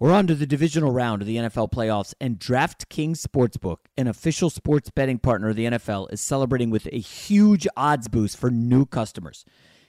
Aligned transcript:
We're 0.00 0.12
on 0.12 0.28
to 0.28 0.36
the 0.36 0.46
divisional 0.46 0.92
round 0.92 1.22
of 1.22 1.26
the 1.26 1.38
NFL 1.38 1.72
playoffs, 1.72 2.14
and 2.20 2.38
DraftKings 2.38 3.20
Sportsbook, 3.20 3.78
an 3.96 4.06
official 4.06 4.48
sports 4.48 4.90
betting 4.90 5.18
partner 5.18 5.48
of 5.48 5.56
the 5.56 5.64
NFL, 5.64 6.12
is 6.12 6.20
celebrating 6.20 6.70
with 6.70 6.86
a 6.92 7.00
huge 7.00 7.66
odds 7.76 8.06
boost 8.06 8.36
for 8.36 8.48
new 8.48 8.86
customers. 8.86 9.44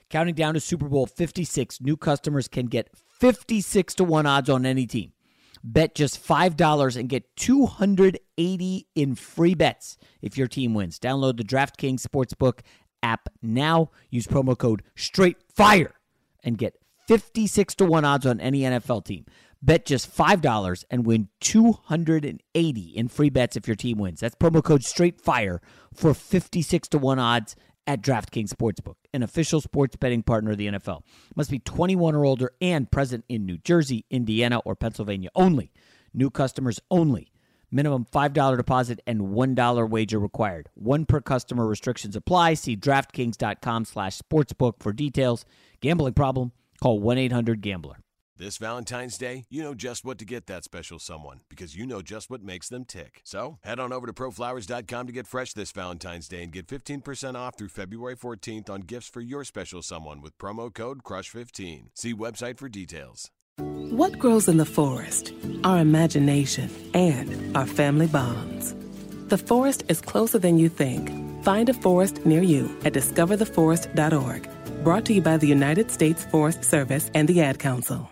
Counting 0.08 0.34
down 0.34 0.54
to 0.54 0.60
Super 0.60 0.88
Bowl 0.88 1.06
56, 1.06 1.80
new 1.80 1.96
customers 1.96 2.48
can 2.48 2.66
get 2.66 2.90
56 3.20 3.94
to 3.94 4.02
1 4.02 4.26
odds 4.26 4.50
on 4.50 4.66
any 4.66 4.84
team. 4.84 5.12
Bet 5.62 5.94
just 5.94 6.20
$5 6.20 6.96
and 6.96 7.08
get 7.08 7.36
280 7.36 8.88
in 8.96 9.14
free 9.14 9.54
bets 9.54 9.96
if 10.20 10.36
your 10.36 10.48
team 10.48 10.74
wins. 10.74 10.98
Download 10.98 11.36
the 11.36 11.44
DraftKings 11.44 12.04
Sportsbook 12.04 12.62
app 13.00 13.28
now. 13.42 13.92
Use 14.10 14.26
promo 14.26 14.58
code 14.58 14.82
STRAIGhtFIRE 14.96 15.92
and 16.42 16.58
get 16.58 16.79
56 17.10 17.74
to 17.74 17.84
1 17.84 18.04
odds 18.04 18.24
on 18.24 18.38
any 18.38 18.60
NFL 18.60 19.04
team. 19.04 19.24
Bet 19.60 19.84
just 19.84 20.16
$5 20.16 20.84
and 20.92 21.04
win 21.04 21.28
280 21.40 22.80
in 22.80 23.08
free 23.08 23.30
bets 23.30 23.56
if 23.56 23.66
your 23.66 23.74
team 23.74 23.98
wins. 23.98 24.20
That's 24.20 24.36
promo 24.36 24.62
code 24.62 24.82
STRAIGhtFIRE 24.82 25.58
for 25.92 26.14
56 26.14 26.86
to 26.86 26.98
1 26.98 27.18
odds 27.18 27.56
at 27.84 28.00
DraftKings 28.00 28.50
Sportsbook, 28.50 28.94
an 29.12 29.24
official 29.24 29.60
sports 29.60 29.96
betting 29.96 30.22
partner 30.22 30.52
of 30.52 30.58
the 30.58 30.68
NFL. 30.68 31.02
Must 31.34 31.50
be 31.50 31.58
21 31.58 32.14
or 32.14 32.24
older 32.24 32.52
and 32.60 32.88
present 32.88 33.24
in 33.28 33.44
New 33.44 33.58
Jersey, 33.58 34.04
Indiana, 34.08 34.60
or 34.60 34.76
Pennsylvania 34.76 35.30
only. 35.34 35.72
New 36.14 36.30
customers 36.30 36.78
only. 36.92 37.32
Minimum 37.72 38.04
$5 38.04 38.56
deposit 38.56 39.00
and 39.04 39.20
$1 39.20 39.90
wager 39.90 40.20
required. 40.20 40.68
One 40.74 41.06
per 41.06 41.20
customer 41.20 41.66
restrictions 41.66 42.14
apply. 42.14 42.54
See 42.54 42.76
DraftKings.com 42.76 43.84
slash 43.86 44.16
sportsbook 44.16 44.74
for 44.78 44.92
details. 44.92 45.44
Gambling 45.80 46.14
problem? 46.14 46.52
Call 46.80 47.00
1-800-GAMBLER. 47.00 47.96
This 48.40 48.56
Valentine's 48.56 49.18
Day, 49.18 49.44
you 49.50 49.62
know 49.62 49.74
just 49.74 50.02
what 50.02 50.16
to 50.16 50.24
get 50.24 50.46
that 50.46 50.64
special 50.64 50.98
someone 50.98 51.40
because 51.50 51.76
you 51.76 51.86
know 51.86 52.00
just 52.00 52.30
what 52.30 52.42
makes 52.42 52.70
them 52.70 52.86
tick. 52.86 53.20
So 53.22 53.58
head 53.62 53.78
on 53.78 53.92
over 53.92 54.06
to 54.06 54.14
proflowers.com 54.14 55.06
to 55.06 55.12
get 55.12 55.26
fresh 55.26 55.52
this 55.52 55.72
Valentine's 55.72 56.26
Day 56.26 56.42
and 56.42 56.50
get 56.50 56.66
15% 56.66 57.34
off 57.34 57.58
through 57.58 57.68
February 57.68 58.16
14th 58.16 58.70
on 58.70 58.80
gifts 58.80 59.10
for 59.10 59.20
your 59.20 59.44
special 59.44 59.82
someone 59.82 60.22
with 60.22 60.38
promo 60.38 60.72
code 60.72 61.02
CRUSH15. 61.02 61.88
See 61.94 62.14
website 62.14 62.56
for 62.56 62.70
details. 62.70 63.30
What 63.58 64.18
grows 64.18 64.48
in 64.48 64.56
the 64.56 64.64
forest? 64.64 65.34
Our 65.62 65.80
imagination 65.80 66.70
and 66.94 67.54
our 67.54 67.66
family 67.66 68.06
bonds. 68.06 68.74
The 69.28 69.36
forest 69.36 69.84
is 69.88 70.00
closer 70.00 70.38
than 70.38 70.56
you 70.56 70.70
think. 70.70 71.10
Find 71.44 71.68
a 71.68 71.74
forest 71.74 72.24
near 72.24 72.40
you 72.40 72.74
at 72.86 72.94
discovertheforest.org. 72.94 74.48
Brought 74.82 75.04
to 75.06 75.12
you 75.12 75.20
by 75.20 75.36
the 75.36 75.46
United 75.46 75.90
States 75.90 76.24
Forest 76.24 76.64
Service 76.64 77.10
and 77.14 77.28
the 77.28 77.42
Ad 77.42 77.58
Council. 77.58 78.08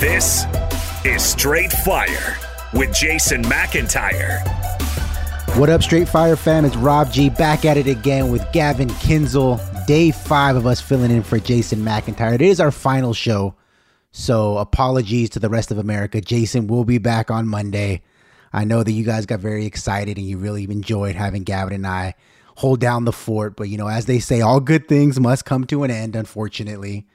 This 0.00 0.46
is 1.04 1.22
Straight 1.22 1.72
Fire 1.72 2.38
with 2.72 2.94
Jason 2.94 3.42
McIntyre. 3.42 4.40
What 5.58 5.68
up, 5.68 5.82
Straight 5.82 6.08
Fire 6.08 6.36
fam? 6.36 6.64
It's 6.64 6.76
Rob 6.76 7.12
G 7.12 7.28
back 7.28 7.66
at 7.66 7.76
it 7.76 7.86
again 7.86 8.30
with 8.30 8.50
Gavin 8.52 8.88
Kinzel. 8.88 9.60
Day 9.86 10.10
five 10.10 10.56
of 10.56 10.66
us 10.66 10.80
filling 10.80 11.10
in 11.10 11.22
for 11.22 11.38
Jason 11.38 11.80
McIntyre. 11.80 12.34
It 12.34 12.40
is 12.40 12.60
our 12.60 12.70
final 12.70 13.12
show, 13.12 13.54
so 14.10 14.56
apologies 14.56 15.28
to 15.30 15.38
the 15.38 15.50
rest 15.50 15.70
of 15.70 15.76
America. 15.76 16.22
Jason 16.22 16.66
will 16.66 16.84
be 16.84 16.96
back 16.96 17.30
on 17.30 17.46
Monday. 17.46 18.00
I 18.56 18.64
know 18.64 18.82
that 18.82 18.90
you 18.90 19.04
guys 19.04 19.26
got 19.26 19.40
very 19.40 19.66
excited 19.66 20.16
and 20.16 20.26
you 20.26 20.38
really 20.38 20.64
enjoyed 20.64 21.14
having 21.14 21.42
Gavin 21.42 21.74
and 21.74 21.86
I 21.86 22.14
hold 22.56 22.80
down 22.80 23.04
the 23.04 23.12
fort, 23.12 23.54
but 23.54 23.64
you 23.64 23.76
know, 23.76 23.86
as 23.86 24.06
they 24.06 24.18
say, 24.18 24.40
all 24.40 24.60
good 24.60 24.88
things 24.88 25.20
must 25.20 25.44
come 25.44 25.66
to 25.66 25.84
an 25.84 25.90
end, 25.90 26.16
unfortunately, 26.16 27.06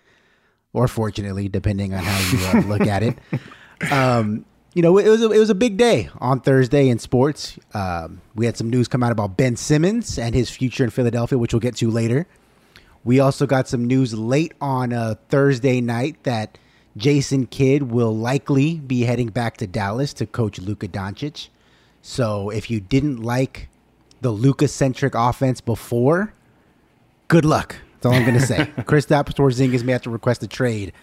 or 0.72 0.88
fortunately, 0.88 1.50
depending 1.50 1.96
on 1.96 2.04
how 2.04 2.32
you 2.32 2.46
uh, 2.46 2.68
look 2.68 2.82
at 2.88 3.02
it. 3.02 3.18
Um, 3.92 4.46
you 4.76 4.84
know, 4.84 5.00
it 5.00 5.10
was 5.10 5.24
a, 5.24 5.32
it 5.32 5.40
was 5.40 5.50
a 5.50 5.56
big 5.56 5.78
day 5.78 6.12
on 6.20 6.42
Thursday 6.42 6.90
in 6.90 7.00
sports. 7.00 7.58
Um, 7.74 8.22
we 8.36 8.46
had 8.46 8.56
some 8.56 8.70
news 8.70 8.88
come 8.88 9.02
out 9.02 9.12
about 9.12 9.36
Ben 9.36 9.56
Simmons 9.56 10.20
and 10.20 10.36
his 10.36 10.52
future 10.52 10.84
in 10.84 10.92
Philadelphia, 10.92 11.40
which 11.40 11.56
we'll 11.56 11.60
get 11.60 11.76
to 11.78 11.90
later. 11.90 12.28
We 13.04 13.20
also 13.20 13.48
got 13.48 13.68
some 13.68 13.86
news 13.86 14.14
late 14.14 14.54
on 14.62 14.94
uh, 14.94 15.16
Thursday 15.30 15.82
night 15.82 16.22
that 16.22 16.60
Jason 16.98 17.48
Kidd 17.48 17.92
will 17.92 18.16
likely 18.16 18.76
be 18.76 19.02
heading 19.02 19.30
back 19.30 19.58
to 19.58 19.68
Dallas 19.68 20.14
to 20.16 20.26
coach 20.26 20.60
Luka 20.60 20.88
Doncic. 20.88 21.50
So 22.02 22.50
if 22.50 22.70
you 22.70 22.80
didn't 22.80 23.22
like 23.22 23.70
the 24.22 24.32
Luka 24.32 24.68
centric 24.68 25.16
offense 25.16 25.62
before, 25.62 26.34
good 27.28 27.46
luck. 27.46 27.78
That's 27.94 28.06
all 28.08 28.14
I'm 28.14 28.26
going 28.26 28.40
to 28.40 28.46
say. 28.46 28.66
Chris 28.86 29.06
Porzingis 29.06 29.84
may 29.84 29.92
have 29.92 30.02
to 30.04 30.10
request 30.10 30.44
a 30.44 30.48
trade 30.48 30.94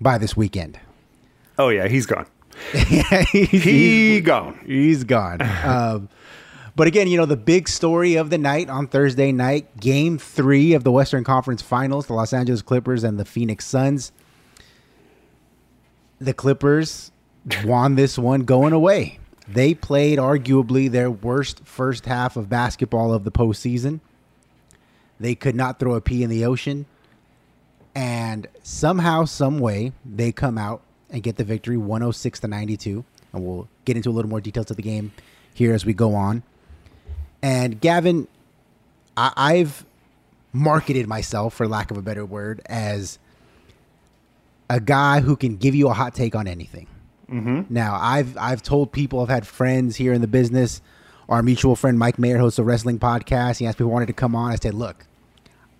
by 0.00 0.18
this 0.18 0.36
weekend. 0.36 0.78
Oh 1.58 1.68
yeah, 1.68 1.88
he's 1.88 2.06
gone. 2.06 2.26
he's, 2.72 3.62
he 3.64 4.20
gone. 4.20 4.58
He's 4.66 5.04
gone. 5.04 5.40
Um, 5.64 6.08
but 6.76 6.86
again, 6.86 7.08
you 7.08 7.16
know, 7.16 7.26
the 7.26 7.36
big 7.36 7.68
story 7.68 8.14
of 8.16 8.30
the 8.30 8.38
night 8.38 8.68
on 8.68 8.86
Thursday 8.86 9.32
night, 9.32 9.78
game 9.78 10.18
three 10.18 10.72
of 10.72 10.84
the 10.84 10.92
Western 10.92 11.24
Conference 11.24 11.62
Finals, 11.62 12.06
the 12.06 12.14
Los 12.14 12.32
Angeles 12.32 12.62
Clippers 12.62 13.04
and 13.04 13.18
the 13.18 13.24
Phoenix 13.24 13.66
Suns. 13.66 14.12
The 16.20 16.34
Clippers 16.34 17.10
won 17.64 17.94
this 17.94 18.18
one 18.18 18.42
going 18.42 18.72
away. 18.72 19.18
They 19.48 19.74
played 19.74 20.18
arguably 20.18 20.90
their 20.90 21.10
worst 21.10 21.62
first 21.64 22.06
half 22.06 22.36
of 22.36 22.48
basketball 22.48 23.12
of 23.12 23.24
the 23.24 23.32
postseason. 23.32 24.00
They 25.18 25.34
could 25.34 25.54
not 25.56 25.78
throw 25.78 25.94
a 25.94 26.00
pea 26.00 26.22
in 26.22 26.30
the 26.30 26.44
ocean. 26.44 26.86
And 27.94 28.46
somehow, 28.62 29.24
some 29.24 29.58
way, 29.58 29.92
they 30.04 30.30
come 30.30 30.56
out 30.56 30.82
and 31.10 31.22
get 31.22 31.36
the 31.36 31.44
victory 31.44 31.76
106 31.76 32.40
to 32.40 32.48
92. 32.48 33.04
And 33.32 33.44
we'll 33.44 33.68
get 33.84 33.96
into 33.96 34.10
a 34.10 34.12
little 34.12 34.30
more 34.30 34.40
details 34.40 34.70
of 34.70 34.76
the 34.76 34.82
game 34.82 35.12
here 35.52 35.74
as 35.74 35.84
we 35.84 35.92
go 35.92 36.14
on. 36.14 36.42
And 37.42 37.80
Gavin, 37.80 38.28
I- 39.16 39.32
I've 39.36 39.84
marketed 40.52 41.08
myself, 41.08 41.54
for 41.54 41.66
lack 41.66 41.90
of 41.90 41.96
a 41.96 42.02
better 42.02 42.24
word, 42.24 42.60
as 42.66 43.18
a 44.70 44.80
guy 44.80 45.20
who 45.20 45.36
can 45.36 45.56
give 45.56 45.74
you 45.74 45.88
a 45.88 45.92
hot 45.92 46.14
take 46.14 46.34
on 46.34 46.46
anything. 46.48 46.86
Mm-hmm. 47.30 47.72
Now, 47.72 47.98
I've 48.00 48.36
I've 48.38 48.62
told 48.62 48.90
people, 48.92 49.20
I've 49.20 49.28
had 49.28 49.46
friends 49.46 49.96
here 49.96 50.12
in 50.14 50.20
the 50.22 50.26
business. 50.28 50.80
Our 51.28 51.42
mutual 51.42 51.76
friend 51.76 51.98
Mike 51.98 52.18
Mayer 52.18 52.38
hosts 52.38 52.58
a 52.58 52.64
wrestling 52.64 52.98
podcast. 52.98 53.58
He 53.58 53.66
asked 53.66 53.76
people 53.78 53.90
wanted 53.92 54.06
to 54.06 54.12
come 54.14 54.34
on. 54.34 54.50
I 54.50 54.56
said, 54.56 54.74
"Look, 54.74 55.06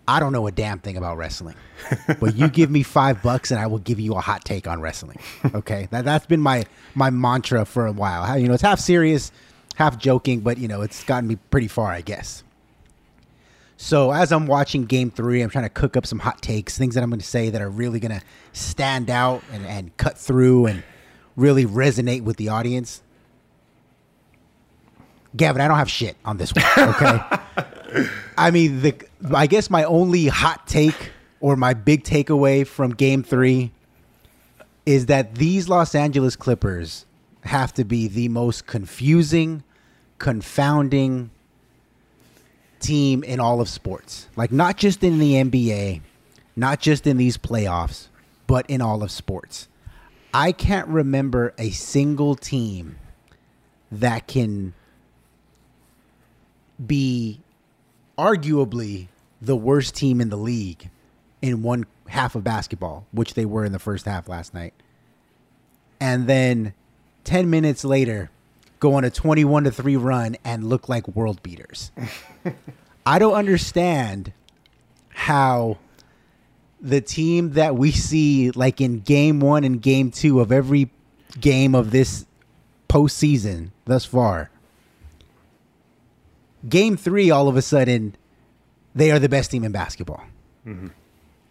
I 0.06 0.20
don't 0.20 0.32
know 0.32 0.46
a 0.46 0.52
damn 0.52 0.78
thing 0.78 0.96
about 0.96 1.16
wrestling, 1.16 1.56
but 2.20 2.36
you 2.36 2.48
give 2.48 2.70
me 2.70 2.82
five 2.84 3.22
bucks 3.22 3.50
and 3.50 3.58
I 3.58 3.66
will 3.66 3.78
give 3.80 3.98
you 3.98 4.14
a 4.14 4.20
hot 4.20 4.44
take 4.44 4.68
on 4.68 4.80
wrestling." 4.80 5.18
Okay, 5.54 5.88
that 5.90 6.04
that's 6.04 6.26
been 6.26 6.40
my 6.40 6.66
my 6.94 7.10
mantra 7.10 7.64
for 7.64 7.86
a 7.86 7.92
while. 7.92 8.22
How- 8.24 8.34
You 8.36 8.46
know, 8.48 8.54
it's 8.54 8.62
half 8.62 8.78
serious, 8.78 9.32
half 9.74 9.98
joking, 9.98 10.40
but 10.40 10.58
you 10.58 10.68
know, 10.68 10.82
it's 10.82 11.02
gotten 11.04 11.28
me 11.28 11.36
pretty 11.50 11.68
far, 11.68 11.90
I 11.90 12.00
guess. 12.02 12.44
So 13.82 14.12
as 14.12 14.30
I'm 14.30 14.46
watching 14.46 14.84
Game 14.84 15.10
Three, 15.10 15.40
I'm 15.40 15.48
trying 15.48 15.64
to 15.64 15.70
cook 15.70 15.96
up 15.96 16.04
some 16.04 16.18
hot 16.18 16.42
takes, 16.42 16.76
things 16.76 16.94
that 16.96 17.02
I'm 17.02 17.08
going 17.08 17.18
to 17.18 17.26
say 17.26 17.48
that 17.48 17.62
are 17.62 17.70
really 17.70 17.98
going 17.98 18.12
to 18.12 18.20
stand 18.52 19.08
out 19.08 19.42
and, 19.50 19.64
and 19.64 19.96
cut 19.96 20.18
through 20.18 20.66
and 20.66 20.82
really 21.34 21.64
resonate 21.64 22.22
with 22.22 22.36
the 22.36 22.50
audience. 22.50 23.00
Gavin, 25.34 25.62
I 25.62 25.66
don't 25.66 25.78
have 25.78 25.90
shit 25.90 26.18
on 26.26 26.36
this 26.36 26.52
one. 26.52 26.62
Okay. 26.76 28.06
I 28.38 28.50
mean, 28.50 28.82
the 28.82 28.94
I 29.34 29.46
guess 29.46 29.70
my 29.70 29.84
only 29.84 30.26
hot 30.26 30.66
take 30.66 31.12
or 31.40 31.56
my 31.56 31.72
big 31.72 32.04
takeaway 32.04 32.66
from 32.66 32.90
Game 32.90 33.22
Three 33.22 33.72
is 34.84 35.06
that 35.06 35.36
these 35.36 35.70
Los 35.70 35.94
Angeles 35.94 36.36
Clippers 36.36 37.06
have 37.44 37.72
to 37.74 37.84
be 37.84 38.08
the 38.08 38.28
most 38.28 38.66
confusing, 38.66 39.64
confounding 40.18 41.30
team 42.80 43.22
in 43.22 43.40
all 43.40 43.60
of 43.60 43.68
sports. 43.68 44.28
Like 44.36 44.52
not 44.52 44.76
just 44.76 45.02
in 45.04 45.18
the 45.18 45.34
NBA, 45.34 46.00
not 46.56 46.80
just 46.80 47.06
in 47.06 47.16
these 47.16 47.36
playoffs, 47.36 48.08
but 48.46 48.68
in 48.68 48.80
all 48.80 49.02
of 49.02 49.10
sports. 49.10 49.68
I 50.32 50.52
can't 50.52 50.88
remember 50.88 51.54
a 51.58 51.70
single 51.70 52.36
team 52.36 52.96
that 53.90 54.26
can 54.26 54.74
be 56.84 57.40
arguably 58.16 59.08
the 59.40 59.56
worst 59.56 59.94
team 59.94 60.20
in 60.20 60.28
the 60.30 60.36
league 60.36 60.90
in 61.42 61.62
one 61.62 61.86
half 62.08 62.34
of 62.34 62.44
basketball, 62.44 63.06
which 63.12 63.34
they 63.34 63.44
were 63.44 63.64
in 63.64 63.72
the 63.72 63.78
first 63.78 64.04
half 64.04 64.28
last 64.28 64.52
night. 64.54 64.74
And 66.00 66.26
then 66.26 66.74
10 67.24 67.50
minutes 67.50 67.84
later, 67.84 68.30
go 68.80 68.94
on 68.94 69.04
a 69.04 69.10
21 69.10 69.64
to 69.64 69.70
3 69.70 69.96
run 69.96 70.36
and 70.44 70.64
look 70.64 70.88
like 70.88 71.06
world 71.08 71.42
beaters. 71.42 71.92
I 73.06 73.18
don't 73.18 73.34
understand 73.34 74.32
how 75.10 75.78
the 76.80 77.00
team 77.00 77.52
that 77.52 77.76
we 77.76 77.92
see 77.92 78.50
like 78.52 78.80
in 78.80 79.00
game 79.00 79.38
1 79.40 79.64
and 79.64 79.80
game 79.80 80.10
2 80.10 80.40
of 80.40 80.50
every 80.50 80.90
game 81.38 81.74
of 81.74 81.90
this 81.90 82.26
postseason 82.88 83.70
thus 83.84 84.04
far. 84.04 84.50
Game 86.68 86.96
3 86.96 87.30
all 87.30 87.48
of 87.48 87.56
a 87.56 87.62
sudden 87.62 88.16
they 88.94 89.10
are 89.10 89.18
the 89.18 89.28
best 89.28 89.50
team 89.50 89.62
in 89.62 89.72
basketball. 89.72 90.24
Mm-hmm. 90.66 90.88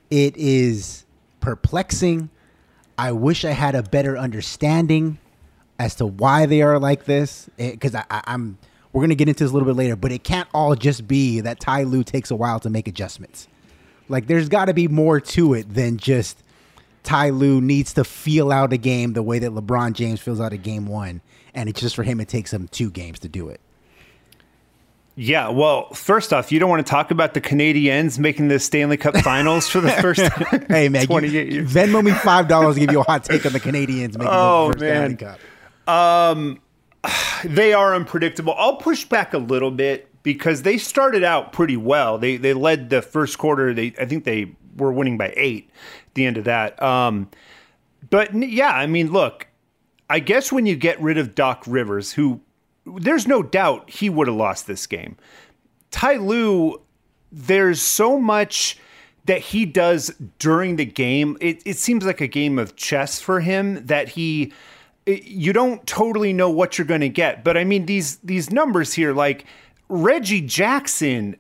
It 0.10 0.36
is 0.36 1.06
perplexing. 1.40 2.30
I 2.98 3.12
wish 3.12 3.46
I 3.46 3.52
had 3.52 3.76
a 3.76 3.84
better 3.84 4.18
understanding 4.18 5.20
as 5.80 5.96
to 5.96 6.06
why 6.06 6.46
they 6.46 6.62
are 6.62 6.78
like 6.78 7.06
this. 7.06 7.50
Eh, 7.58 7.72
because 7.72 7.96
I, 7.96 8.04
I, 8.12 8.22
I'm, 8.28 8.58
we're 8.94 9.02
gonna 9.02 9.16
get 9.16 9.28
into 9.30 9.44
this 9.44 9.50
a 9.52 9.54
little 9.54 9.68
bit 9.68 9.76
later, 9.78 9.96
but 9.96 10.12
it 10.12 10.24
can't 10.24 10.48
all 10.54 10.76
just 10.76 11.08
be 11.08 11.40
that 11.42 11.60
Ty 11.60 11.84
Lue 11.84 12.04
takes 12.04 12.30
a 12.30 12.36
while 12.36 12.60
to 12.60 12.70
make 12.70 12.88
adjustments. 12.88 13.48
Like, 14.08 14.28
there's 14.28 14.50
got 14.50 14.66
to 14.66 14.74
be 14.74 14.88
more 14.88 15.20
to 15.20 15.54
it 15.54 15.74
than 15.74 15.98
just 15.98 16.42
Ty 17.04 17.30
Lue 17.30 17.62
needs 17.62 17.94
to 17.94 18.04
feel 18.04 18.52
out 18.52 18.74
a 18.74 18.78
game 18.78 19.14
the 19.14 19.22
way 19.24 19.38
that 19.40 19.52
LeBron 19.52 19.94
James 19.94 20.20
feels 20.20 20.42
out 20.42 20.52
a 20.52 20.58
game 20.58 20.86
one, 20.88 21.22
and 21.54 21.70
it's 21.70 21.80
just 21.80 21.96
for 21.96 22.04
him 22.04 22.20
it 22.20 22.28
takes 22.28 22.52
him 22.52 22.68
two 22.68 22.90
games 22.90 23.20
to 23.20 23.28
do 23.30 23.50
it. 23.50 23.62
Yeah, 25.16 25.50
well, 25.50 25.94
first 25.94 26.32
off, 26.32 26.50
you 26.52 26.60
don't 26.60 26.70
want 26.70 26.86
to 26.86 26.90
talk 26.90 27.12
about 27.12 27.34
the 27.34 27.42
Canadiens 27.42 28.18
making 28.18 28.48
the 28.48 28.58
Stanley 28.58 28.96
Cup 28.96 29.18
Finals 29.18 29.68
for 29.68 29.82
the 29.82 29.92
first 29.92 30.22
time. 30.26 30.66
hey 30.70 30.88
man, 30.88 31.02
you, 31.02 31.08
28 31.08 31.52
years. 31.52 31.72
Venmo 31.74 32.02
me 32.04 32.12
five 32.12 32.48
dollars 32.48 32.76
to 32.76 32.80
give 32.80 32.92
you 32.92 33.02
a 33.02 33.04
hot 33.04 33.26
take 33.26 33.46
on 33.46 33.52
the 33.52 33.60
Canadiens 33.60 34.18
making 34.18 34.28
Oh, 34.30 34.68
the 34.68 34.74
first 34.74 34.80
man. 34.82 34.96
Stanley 34.96 35.16
Cup. 35.18 35.40
Um, 35.90 36.62
they 37.44 37.74
are 37.74 37.96
unpredictable. 37.96 38.54
I'll 38.58 38.78
push 38.78 39.06
back 39.06 39.34
a 39.34 39.38
little 39.38 39.72
bit 39.72 40.08
because 40.24 40.64
they 40.64 40.78
started 40.78 41.24
out 41.24 41.54
pretty 41.54 41.78
well. 41.78 42.18
They 42.18 42.38
they 42.38 42.54
led 42.54 42.90
the 42.90 43.02
first 43.02 43.38
quarter. 43.38 43.74
They 43.74 43.94
I 44.00 44.06
think 44.06 44.24
they 44.24 44.56
were 44.78 44.92
winning 44.92 45.18
by 45.18 45.34
eight 45.36 45.70
at 46.08 46.14
the 46.14 46.26
end 46.26 46.38
of 46.38 46.46
that. 46.46 46.82
Um, 46.82 47.30
but 48.10 48.34
yeah, 48.34 48.72
I 48.72 48.88
mean, 48.88 49.12
look, 49.12 49.48
I 50.10 50.20
guess 50.20 50.52
when 50.52 50.66
you 50.66 50.76
get 50.76 51.00
rid 51.02 51.18
of 51.18 51.36
Doc 51.36 51.64
Rivers, 51.68 52.14
who 52.14 52.42
there's 52.86 53.28
no 53.28 53.44
doubt 53.44 53.90
he 53.90 54.10
would 54.10 54.28
have 54.28 54.36
lost 54.36 54.68
this 54.68 54.88
game. 54.88 55.18
Ty 55.92 56.18
Lue, 56.18 56.82
there's 57.32 57.82
so 57.82 58.20
much 58.20 58.78
that 59.26 59.42
he 59.42 59.66
does 59.66 60.12
during 60.40 60.76
the 60.76 60.86
game. 60.86 61.38
It, 61.40 61.62
it 61.66 61.78
seems 61.78 62.06
like 62.06 62.22
a 62.22 62.28
game 62.28 62.58
of 62.58 62.76
chess 62.76 63.22
for 63.22 63.42
him 63.42 63.86
that 63.86 64.10
he 64.10 64.54
you 65.10 65.54
don't 65.54 65.86
totally 65.88 66.34
know 66.34 66.50
what 66.50 66.78
you're 66.78 66.88
going 66.88 67.02
to 67.02 67.10
get. 67.10 67.44
But 67.44 67.58
I 67.58 67.64
mean 67.64 67.86
these 67.86 68.18
these 68.18 68.52
numbers 68.52 68.94
here 68.94 69.14
like 69.14 69.46
Reggie 69.88 70.42
Jackson 70.42 71.38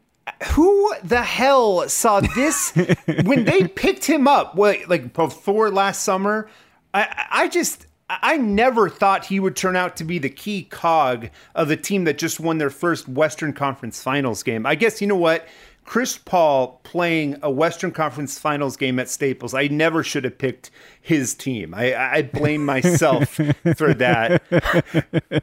who 0.51 0.94
the 1.04 1.24
hell 1.24 1.89
saw 1.89 2.19
this 2.19 2.72
when 3.24 3.46
they 3.46 3.67
picked 3.67 4.05
him 4.05 4.27
up 4.27 4.55
like 4.55 5.13
before 5.13 5.72
last 5.72 6.03
summer 6.03 6.50
I 6.94 7.27
I 7.32 7.48
just 7.48 7.88
I 8.10 8.38
never 8.38 8.89
thought 8.89 9.25
he 9.25 9.39
would 9.39 9.55
turn 9.55 9.75
out 9.75 9.96
to 9.98 10.03
be 10.03 10.17
the 10.17 10.29
key 10.29 10.63
cog 10.63 11.29
of 11.53 11.67
the 11.67 11.77
team 11.77 12.05
that 12.05 12.17
just 12.17 12.39
won 12.39 12.58
their 12.58 12.72
first 12.72 13.08
Western 13.08 13.53
Conference 13.53 14.01
Finals 14.01 14.41
game. 14.41 14.65
I 14.65 14.74
guess 14.74 15.00
you 15.00 15.08
know 15.08 15.15
what? 15.15 15.48
Chris 15.89 16.19
Paul 16.19 16.79
playing 16.84 17.39
a 17.41 17.50
Western 17.50 17.89
Conference 17.89 18.38
Finals 18.38 18.77
game 18.77 19.00
at 19.00 19.10
Staples. 19.10 19.55
I 19.55 19.69
never 19.69 20.03
should 20.03 20.24
have 20.24 20.38
picked 20.38 20.69
his 21.01 21.34
team. 21.34 21.74
I, 21.74 21.96
I 21.96 22.22
blame 22.22 22.63
myself 22.63 23.29
for 23.75 23.96
that. 23.96 24.43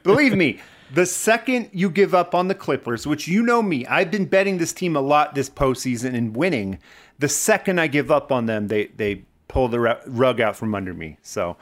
Believe 0.03 0.37
me, 0.37 0.61
the 0.93 1.05
second 1.05 1.69
you 1.73 1.89
give 1.89 2.15
up 2.15 2.33
on 2.33 2.47
the 2.47 2.55
Clippers, 2.55 3.05
which 3.05 3.27
you 3.27 3.43
know 3.43 3.61
me, 3.61 3.85
I've 3.87 4.09
been 4.09 4.23
betting 4.23 4.57
this 4.57 4.71
team 4.71 4.95
a 4.95 5.01
lot 5.01 5.35
this 5.35 5.49
postseason 5.49 6.15
and 6.15 6.33
winning. 6.33 6.79
The 7.19 7.27
second 7.27 7.81
I 7.81 7.87
give 7.87 8.09
up 8.09 8.31
on 8.31 8.45
them, 8.45 8.69
they 8.69 8.85
they 8.85 9.23
pull 9.49 9.67
the 9.67 9.81
rug 10.07 10.39
out 10.39 10.55
from 10.55 10.73
under 10.73 10.93
me. 10.93 11.17
So, 11.23 11.57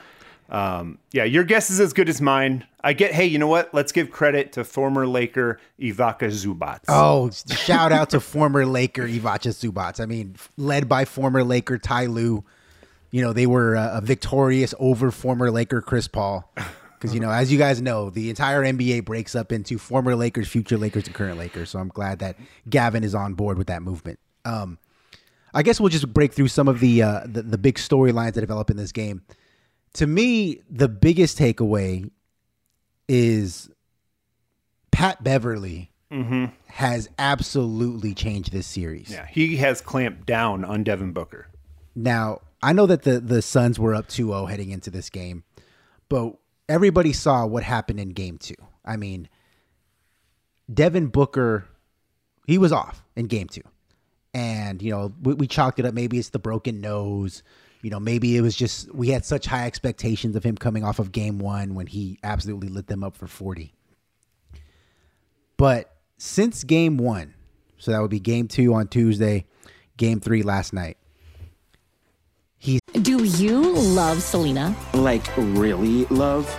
um, 0.51 1.00
yeah, 1.12 1.24
your 1.24 1.44
guess 1.44 1.72
is 1.72 1.80
as 1.80 1.92
good 1.92 2.08
as 2.08 2.22
mine. 2.22 2.68
I 2.86 2.94
get. 2.94 3.13
Hey, 3.13 3.25
you 3.25 3.39
know 3.39 3.48
what? 3.48 3.74
Let's 3.74 3.92
give 3.92 4.12
credit 4.12 4.51
to 4.54 4.63
former 4.63 5.08
Laker 5.08 5.60
Ivica 5.80 6.27
Zubac. 6.27 6.82
Oh, 6.88 7.32
shout 7.32 7.92
out 7.92 8.12
to 8.12 8.20
former 8.20 8.63
Laker 8.63 9.06
Ivica 9.08 9.50
Zubac. 9.50 10.00
I 10.00 10.06
mean, 10.06 10.36
led 10.56 10.88
by 10.88 11.04
former 11.04 11.44
Laker 11.44 11.80
Ty 11.80 12.06
Lue. 12.06 12.46
You 13.10 13.24
know, 13.24 13.34
they 13.34 13.48
were 13.48 13.75
uh, 13.75 14.01
victorious 14.01 14.75
over 14.77 15.10
former 15.10 15.50
Laker 15.50 15.82
Chris 15.82 16.08
Paul. 16.08 16.48
Because, 16.94 17.13
you 17.13 17.20
know, 17.20 17.32
as 17.32 17.51
you 17.51 17.58
guys 17.58 17.82
know, 17.82 18.12
the 18.12 18.30
entire 18.30 18.62
NBA 18.63 19.04
breaks 19.04 19.34
up 19.34 19.51
into 19.51 19.80
former 19.80 20.15
Lakers, 20.15 20.48
future 20.48 20.77
Lakers, 20.77 21.08
and 21.08 21.15
current 21.15 21.39
Lakers. 21.39 21.72
So 21.72 21.80
I'm 21.80 21.89
glad 21.89 22.20
that 22.20 22.38
Gavin 22.70 23.04
is 23.04 23.15
on 23.15 23.34
board 23.34 23.58
with 23.58 23.68
that 23.68 23.82
movement. 23.82 24.20
Um, 24.46 24.77
I 25.56 25.63
guess 25.63 25.80
we'll 25.80 25.89
just 25.89 26.13
break 26.13 26.34
through 26.34 26.50
some 26.50 26.68
of 26.68 26.80
the 26.82 27.01
uh, 27.01 27.22
the, 27.25 27.42
the 27.42 27.58
big 27.58 27.75
storylines 27.75 28.34
that 28.34 28.42
develop 28.42 28.70
in 28.70 28.77
this 28.77 28.92
game. 28.92 29.24
To 29.94 30.06
me, 30.06 30.62
the 30.70 30.88
biggest 30.88 31.39
takeaway 31.39 32.12
is 33.08 33.70
Pat 34.92 35.24
Beverley 35.24 35.92
Mhm. 36.12 36.52
has 36.68 37.10
absolutely 37.20 38.14
changed 38.14 38.52
this 38.52 38.68
series. 38.68 39.10
Yeah, 39.10 39.26
he 39.28 39.58
has 39.58 39.82
clamped 39.82 40.26
down 40.26 40.64
on 40.64 40.84
Devin 40.84 41.12
Booker. 41.12 41.48
Now, 41.96 42.42
I 42.62 42.74
know 42.74 42.86
that 42.88 43.04
the 43.04 43.20
the 43.20 43.42
Suns 43.42 43.78
were 43.80 43.94
up 43.94 44.08
2-0 44.08 44.46
heading 44.50 44.70
into 44.72 44.90
this 44.90 45.10
game, 45.10 45.44
but 46.10 46.38
everybody 46.70 47.14
saw 47.14 47.46
what 47.46 47.64
happened 47.64 48.00
in 48.00 48.10
game 48.10 48.38
2. 48.38 48.56
I 48.84 48.98
mean, 48.98 49.28
Devin 50.74 51.08
Booker, 51.08 51.66
he 52.48 52.58
was 52.58 52.72
off 52.72 53.04
in 53.16 53.26
game 53.28 53.48
two. 53.48 53.62
And, 54.34 54.82
you 54.82 54.92
know, 54.92 55.14
we, 55.22 55.34
we 55.36 55.48
chalked 55.48 55.80
it 55.80 55.86
up. 55.86 55.94
Maybe 55.94 56.18
it's 56.18 56.30
the 56.30 56.40
broken 56.40 56.82
nose. 56.82 57.42
You 57.86 57.92
know, 57.92 58.00
maybe 58.00 58.36
it 58.36 58.42
was 58.42 58.56
just 58.56 58.92
we 58.96 59.10
had 59.10 59.24
such 59.24 59.46
high 59.46 59.68
expectations 59.68 60.36
of 60.36 60.44
him 60.44 60.58
coming 60.58 60.84
off 60.84 60.98
of 60.98 61.12
game 61.12 61.38
one 61.38 61.75
when 61.75 61.86
he 61.86 62.18
absolutely 62.24 62.68
lit 62.68 62.88
them 62.88 63.04
up 63.04 63.15
for 63.15 63.27
40. 63.27 63.75
But 65.56 65.94
since 66.18 66.63
game 66.63 66.98
one, 66.98 67.36
so 67.77 67.92
that 67.92 68.01
would 68.01 68.10
be 68.10 68.20
game 68.20 68.48
two 68.48 68.74
on 68.74 68.88
Tuesday, 68.88 69.46
game 69.98 70.20
three 70.20 70.42
last 70.42 70.74
night. 70.74 70.98
He 72.58 72.80
Do 73.04 73.24
you 73.24 73.62
love 73.74 74.24
Selena? 74.24 74.75
Like, 74.96 75.27
really 75.38 76.06
love? 76.06 76.51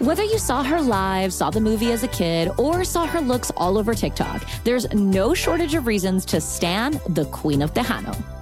Whether 0.00 0.24
you 0.24 0.38
saw 0.38 0.64
her 0.64 0.80
live, 0.80 1.32
saw 1.32 1.50
the 1.50 1.60
movie 1.60 1.92
as 1.92 2.02
a 2.02 2.08
kid, 2.08 2.50
or 2.58 2.82
saw 2.82 3.06
her 3.06 3.20
looks 3.20 3.52
all 3.56 3.78
over 3.78 3.94
TikTok, 3.94 4.42
there's 4.64 4.92
no 4.92 5.32
shortage 5.32 5.74
of 5.74 5.86
reasons 5.86 6.24
to 6.24 6.40
stan 6.40 7.00
the 7.10 7.26
Queen 7.26 7.62
of 7.62 7.72
Tejano. 7.72 8.41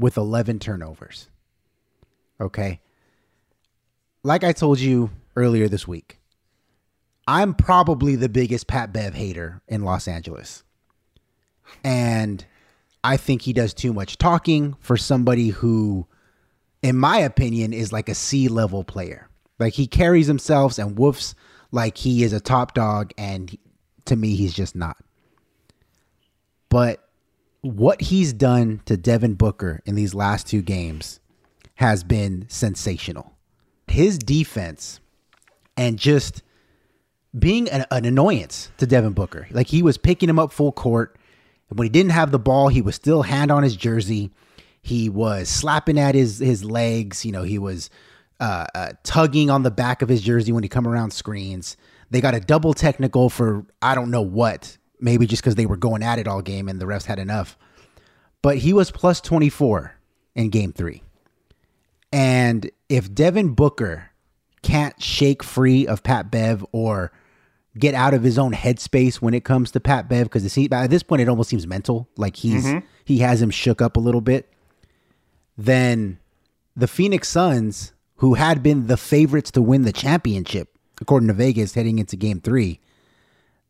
with 0.00 0.16
11 0.16 0.58
turnovers. 0.58 1.28
Okay. 2.40 2.80
Like 4.22 4.42
I 4.42 4.52
told 4.52 4.80
you 4.80 5.10
earlier 5.36 5.68
this 5.68 5.86
week, 5.86 6.18
I'm 7.26 7.54
probably 7.54 8.16
the 8.16 8.28
biggest 8.28 8.66
Pat 8.66 8.92
Bev 8.92 9.14
hater 9.14 9.62
in 9.68 9.84
Los 9.84 10.08
Angeles. 10.08 10.64
And 11.84 12.44
I 13.04 13.16
think 13.16 13.42
he 13.42 13.52
does 13.52 13.72
too 13.72 13.92
much 13.92 14.18
talking 14.18 14.74
for 14.80 14.96
somebody 14.96 15.50
who, 15.50 16.06
in 16.82 16.96
my 16.96 17.18
opinion, 17.18 17.72
is 17.72 17.92
like 17.92 18.08
a 18.08 18.14
C 18.14 18.48
level 18.48 18.84
player. 18.84 19.28
Like 19.58 19.74
he 19.74 19.86
carries 19.86 20.26
himself 20.26 20.78
and 20.78 20.96
woofs 20.96 21.34
like 21.70 21.98
he 21.98 22.24
is 22.24 22.32
a 22.32 22.40
top 22.40 22.74
dog, 22.74 23.12
and 23.16 23.56
to 24.06 24.16
me, 24.16 24.34
he's 24.34 24.54
just 24.54 24.74
not. 24.74 24.96
But 26.68 27.06
what 27.62 28.00
he's 28.00 28.32
done 28.32 28.80
to 28.86 28.96
Devin 28.96 29.34
Booker 29.34 29.82
in 29.84 29.94
these 29.94 30.14
last 30.14 30.46
two 30.46 30.62
games 30.62 31.20
has 31.74 32.04
been 32.04 32.46
sensational. 32.48 33.36
His 33.86 34.18
defense 34.18 35.00
and 35.76 35.98
just 35.98 36.42
being 37.38 37.68
an, 37.68 37.86
an 37.90 38.04
annoyance 38.04 38.70
to 38.78 38.86
Devin 38.86 39.12
Booker. 39.12 39.46
Like 39.50 39.68
he 39.68 39.82
was 39.82 39.98
picking 39.98 40.28
him 40.28 40.38
up 40.38 40.52
full 40.52 40.72
court. 40.72 41.16
And 41.68 41.78
when 41.78 41.86
he 41.86 41.90
didn't 41.90 42.12
have 42.12 42.32
the 42.32 42.38
ball, 42.38 42.68
he 42.68 42.82
was 42.82 42.94
still 42.94 43.22
hand 43.22 43.50
on 43.50 43.62
his 43.62 43.76
jersey. 43.76 44.30
He 44.82 45.08
was 45.08 45.48
slapping 45.48 45.98
at 45.98 46.14
his 46.14 46.38
his 46.38 46.64
legs. 46.64 47.24
You 47.24 47.32
know, 47.32 47.42
he 47.42 47.58
was 47.58 47.90
uh, 48.40 48.66
uh, 48.74 48.92
tugging 49.04 49.50
on 49.50 49.62
the 49.62 49.70
back 49.70 50.02
of 50.02 50.08
his 50.08 50.22
jersey 50.22 50.52
when 50.52 50.62
he 50.62 50.68
come 50.68 50.88
around 50.88 51.12
screens. 51.12 51.76
They 52.10 52.20
got 52.20 52.34
a 52.34 52.40
double 52.40 52.74
technical 52.74 53.30
for 53.30 53.66
I 53.80 53.94
don't 53.94 54.10
know 54.10 54.22
what. 54.22 54.76
Maybe 55.00 55.26
just 55.26 55.42
because 55.42 55.54
they 55.54 55.66
were 55.66 55.76
going 55.76 56.02
at 56.02 56.18
it 56.18 56.28
all 56.28 56.42
game 56.42 56.68
and 56.68 56.80
the 56.80 56.86
refs 56.86 57.04
had 57.06 57.18
enough. 57.18 57.56
But 58.42 58.58
he 58.58 58.72
was 58.72 58.90
plus 58.90 59.20
24 59.20 59.94
in 60.34 60.48
game 60.50 60.72
three. 60.72 61.02
And 62.12 62.70
if 62.88 63.12
Devin 63.12 63.54
Booker 63.54 64.10
can't 64.62 65.00
shake 65.02 65.42
free 65.42 65.86
of 65.86 66.02
Pat 66.02 66.30
Bev 66.30 66.64
or 66.72 67.12
get 67.78 67.94
out 67.94 68.14
of 68.14 68.22
his 68.22 68.38
own 68.38 68.52
headspace 68.52 69.16
when 69.16 69.32
it 69.32 69.44
comes 69.44 69.70
to 69.70 69.80
Pat 69.80 70.08
Bev, 70.08 70.24
because 70.24 70.44
at 70.58 70.90
this 70.90 71.02
point 71.02 71.22
it 71.22 71.28
almost 71.28 71.50
seems 71.50 71.66
mental, 71.66 72.08
like 72.16 72.36
he's 72.36 72.64
Mhm. 72.64 72.82
he 73.04 73.18
has 73.18 73.40
him 73.40 73.50
shook 73.50 73.80
up 73.80 73.96
a 73.96 74.00
little 74.00 74.20
bit. 74.20 74.48
Then 75.56 76.18
the 76.76 76.88
Phoenix 76.88 77.28
Suns, 77.28 77.92
who 78.16 78.34
had 78.34 78.62
been 78.62 78.86
the 78.86 78.96
favorites 78.96 79.50
to 79.52 79.62
win 79.62 79.82
the 79.82 79.92
championship, 79.92 80.76
according 81.00 81.28
to 81.28 81.34
Vegas, 81.34 81.74
heading 81.74 81.98
into 81.98 82.16
Game 82.16 82.40
Three, 82.40 82.80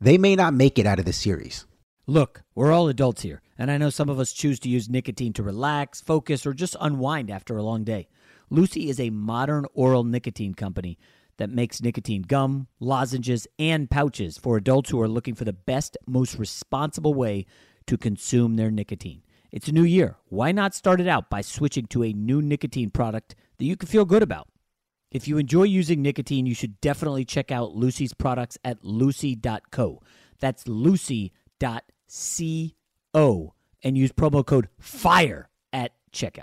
they 0.01 0.17
may 0.17 0.35
not 0.35 0.55
make 0.55 0.79
it 0.79 0.87
out 0.87 0.99
of 0.99 1.05
the 1.05 1.13
series. 1.13 1.67
Look, 2.07 2.43
we're 2.55 2.73
all 2.73 2.89
adults 2.89 3.23
here, 3.23 3.43
and 3.59 3.71
I 3.71 3.79
know 3.79 3.91
some 3.91 4.09
of 4.09 4.19
us 4.19 4.33
choose 4.33 4.59
to 4.61 4.69
use 4.69 4.89
nicotine 4.89 5.33
to 5.35 5.43
relax, 5.43 6.01
focus, 6.01 6.47
or 6.47 6.55
just 6.55 6.75
unwind 6.81 7.31
after 7.31 7.57
a 7.57 7.63
long 7.63 7.85
day. 7.85 8.09
Lucy 8.49 8.89
is 8.89 8.99
a 8.99 9.11
modern 9.11 9.67
oral 9.75 10.03
nicotine 10.03 10.55
company 10.55 10.99
that 11.37 11.51
makes 11.51 11.81
nicotine 11.81 12.23
gum, 12.23 12.67
lozenges, 12.81 13.47
and 13.59 13.91
pouches 13.91 14.37
for 14.37 14.57
adults 14.57 14.91
who 14.91 15.01
are 15.01 15.09
looking 15.09 15.35
for 15.35 15.45
the 15.45 15.53
best, 15.53 15.97
most 16.07 16.37
responsible 16.37 17.15
way 17.15 17.47
to 17.87 17.97
consume 17.97 18.57
their 18.57 18.71
nicotine. 18.71 19.23
It's 19.53 19.69
a 19.69 19.73
new 19.73 19.85
year. 19.85 20.17
Why 20.29 20.53
not 20.53 20.75
start 20.75 21.01
it 21.01 21.09
out 21.09 21.31
by 21.31 21.41
switching 21.41 21.87
to 21.87 22.05
a 22.05 22.13
new 22.13 22.43
nicotine 22.43 22.91
product 22.91 23.35
that 23.59 23.65
you 23.65 23.77
can 23.77 23.89
feel 23.89 24.05
good 24.05 24.23
about? 24.23 24.49
If 25.11 25.27
you 25.27 25.39
enjoy 25.39 25.65
using 25.65 26.03
nicotine, 26.03 26.47
you 26.47 26.55
should 26.55 26.81
definitely 26.81 27.25
check 27.25 27.51
out 27.51 27.75
Lucy's 27.75 28.15
products 28.15 28.57
at 28.65 28.85
lucy.co. 28.85 30.03
That's 30.39 30.69
lucy.co 30.69 31.33
and 33.83 33.99
use 33.99 34.13
promo 34.13 34.47
code 34.47 34.69
FIRE 34.79 35.49
at 35.73 35.93
checkout. 36.13 36.43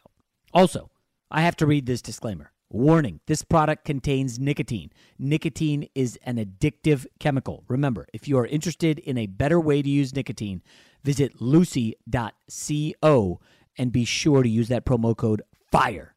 Also, 0.54 0.92
I 1.32 1.42
have 1.42 1.56
to 1.58 1.66
read 1.66 1.86
this 1.86 2.02
disclaimer. 2.02 2.52
Warning 2.70 3.22
this 3.28 3.44
product 3.44 3.86
contains 3.86 4.38
nicotine. 4.38 4.92
Nicotine 5.18 5.88
is 5.96 6.20
an 6.24 6.36
addictive 6.36 7.06
chemical. 7.20 7.64
Remember, 7.70 8.06
if 8.14 8.28
you 8.28 8.38
are 8.38 8.46
interested 8.46 9.00
in 9.00 9.18
a 9.18 9.28
better 9.28 9.62
way 9.62 9.82
to 9.82 9.90
use 9.90 10.14
nicotine, 10.14 10.62
visit 11.04 11.40
lucy.co 11.42 13.40
and 13.78 13.92
be 13.94 14.04
sure 14.04 14.44
to 14.44 14.50
use 14.50 14.68
that 14.68 14.86
promo 14.86 15.16
code 15.16 15.42
FIRE. 15.72 16.17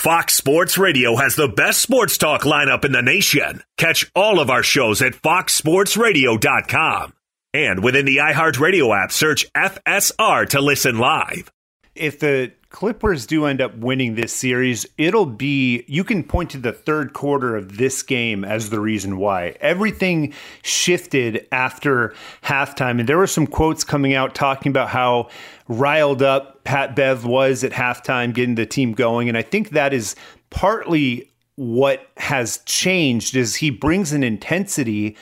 Fox 0.00 0.32
Sports 0.32 0.78
Radio 0.78 1.16
has 1.16 1.36
the 1.36 1.46
best 1.46 1.82
sports 1.82 2.16
talk 2.16 2.44
lineup 2.44 2.86
in 2.86 2.92
the 2.92 3.02
nation. 3.02 3.62
Catch 3.76 4.10
all 4.14 4.40
of 4.40 4.48
our 4.48 4.62
shows 4.62 5.02
at 5.02 5.12
foxsportsradio.com. 5.12 7.12
And 7.52 7.84
within 7.84 8.06
the 8.06 8.16
iHeartRadio 8.16 8.96
app, 8.96 9.12
search 9.12 9.44
FSR 9.52 10.48
to 10.48 10.62
listen 10.62 10.96
live. 10.96 11.52
If 11.94 12.18
the 12.18 12.52
Clippers 12.70 13.26
do 13.26 13.46
end 13.46 13.60
up 13.60 13.76
winning 13.76 14.14
this 14.14 14.32
series, 14.32 14.86
it'll 14.96 15.26
be, 15.26 15.82
you 15.88 16.04
can 16.04 16.22
point 16.22 16.50
to 16.50 16.58
the 16.58 16.72
third 16.72 17.12
quarter 17.12 17.56
of 17.56 17.76
this 17.76 18.04
game 18.04 18.44
as 18.44 18.70
the 18.70 18.78
reason 18.78 19.18
why. 19.18 19.56
Everything 19.60 20.32
shifted 20.62 21.48
after 21.50 22.14
halftime. 22.44 23.00
And 23.00 23.08
there 23.08 23.18
were 23.18 23.26
some 23.26 23.48
quotes 23.48 23.82
coming 23.82 24.14
out 24.14 24.36
talking 24.36 24.70
about 24.70 24.88
how 24.88 25.30
riled 25.70 26.20
up 26.20 26.64
Pat 26.64 26.96
Bev 26.96 27.24
was 27.24 27.62
at 27.62 27.70
halftime, 27.70 28.34
getting 28.34 28.56
the 28.56 28.66
team 28.66 28.92
going. 28.92 29.28
And 29.28 29.38
I 29.38 29.42
think 29.42 29.70
that 29.70 29.94
is 29.94 30.16
partly 30.50 31.30
what 31.54 32.08
has 32.16 32.58
changed 32.66 33.36
is 33.36 33.56
he 33.56 33.70
brings 33.70 34.12
an 34.12 34.24
intensity 34.24 35.16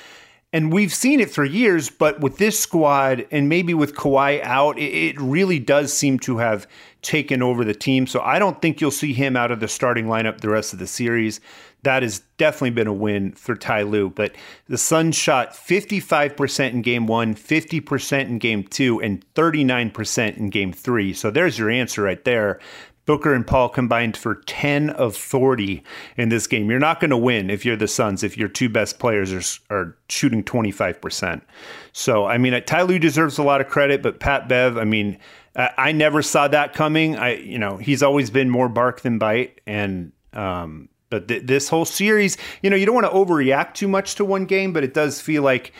and 0.53 0.73
we've 0.73 0.95
seen 0.95 1.21
it 1.21 1.31
for 1.31 1.45
years, 1.45 1.91
but 1.91 2.21
with 2.21 2.39
this 2.39 2.59
squad 2.59 3.27
and 3.31 3.51
maybe 3.51 3.75
with 3.75 3.95
Kawhi 3.95 4.41
out, 4.43 4.79
it, 4.79 5.21
really 5.21 5.59
does 5.59 5.93
seem 5.93 6.19
to 6.21 6.39
have 6.39 6.67
taken 7.03 7.43
over 7.43 7.65
the 7.65 7.75
team. 7.75 8.07
So 8.07 8.21
I 8.21 8.39
don't 8.39 8.61
think 8.63 8.81
you'll 8.81 8.91
see 8.91 9.13
him 9.13 9.37
out 9.37 9.51
of 9.51 9.61
the 9.61 9.69
starting 9.69 10.07
lineup 10.07 10.41
the 10.41 10.49
rest 10.49 10.73
of 10.73 10.79
the 10.79 10.87
series. 10.87 11.41
That 11.83 12.03
has 12.03 12.21
definitely 12.39 12.71
been 12.71 12.87
a 12.87 12.93
win 12.95 13.33
for 13.33 13.55
Ty 13.55 13.83
Lue. 13.83 14.09
But 14.09 14.35
the 14.69 14.79
Suns 14.79 15.17
shot 15.17 15.53
55% 15.53 16.71
in 16.71 16.83
game 16.83 17.07
one, 17.07 17.35
50% 17.35 18.21
in 18.23 18.39
game 18.39 18.65
two, 18.65 19.01
and 19.03 19.23
39% 19.35 20.37
in 20.39 20.49
game 20.49 20.73
three. 20.73 21.13
So 21.13 21.31
there's 21.31 21.59
your 21.59 21.71
answer 21.71 22.03
right 22.03 22.25
there. 22.25 22.59
Booker 23.09 23.33
and 23.33 23.47
Paul 23.47 23.71
combined 23.71 24.19
for 24.19 24.35
10 24.35 24.91
of 24.91 25.17
40 25.17 25.83
in 26.19 26.29
this 26.29 26.47
game. 26.47 26.69
You're 26.69 26.79
not 26.79 27.01
going 27.01 27.09
to 27.09 27.17
win 27.17 27.49
if 27.49 27.65
you're 27.65 27.75
the 27.75 27.89
Suns, 27.89 28.23
if 28.23 28.37
your 28.37 28.49
two 28.49 28.69
best 28.69 28.99
players 28.99 29.33
are, 29.33 29.75
are 29.75 29.97
shooting 30.11 30.45
25%. 30.45 31.41
So, 31.95 32.27
I 32.27 32.37
mean, 32.37 32.63
Ty 32.65 32.83
Lue 32.83 32.99
deserves 32.99 33.39
a 33.39 33.43
lot 33.43 33.63
of 33.63 33.69
credit, 33.69 34.03
but 34.03 34.21
Pat 34.21 34.47
Bev, 34.47 34.77
I 34.77 34.85
mean, 34.85 35.17
I 35.57 35.91
never 35.91 36.21
saw 36.21 36.49
that 36.49 36.75
coming. 36.75 37.17
I, 37.17 37.37
you 37.37 37.59
know, 37.59 37.79
he's 37.79 38.03
always 38.03 38.29
been 38.29 38.51
more 38.51 38.69
bark 38.69 39.01
than 39.01 39.19
bite. 39.19 39.63
And, 39.67 40.13
um, 40.35 40.91
but 41.09 41.29
th- 41.29 41.45
this 41.47 41.71
whole 41.71 41.87
series, 41.87 42.37
you 42.63 42.69
know, 42.69 42.77
you 42.77 42.85
don't 42.85 42.95
want 42.95 43.07
to 43.07 43.13
overreact 43.13 43.73
too 43.73 43.89
much 43.89 44.17
to 44.17 44.25
one 44.27 44.45
game, 44.45 44.75
but 44.75 44.85
it 44.85 44.93
does 44.93 45.19
feel 45.19 45.43
like, 45.43 45.73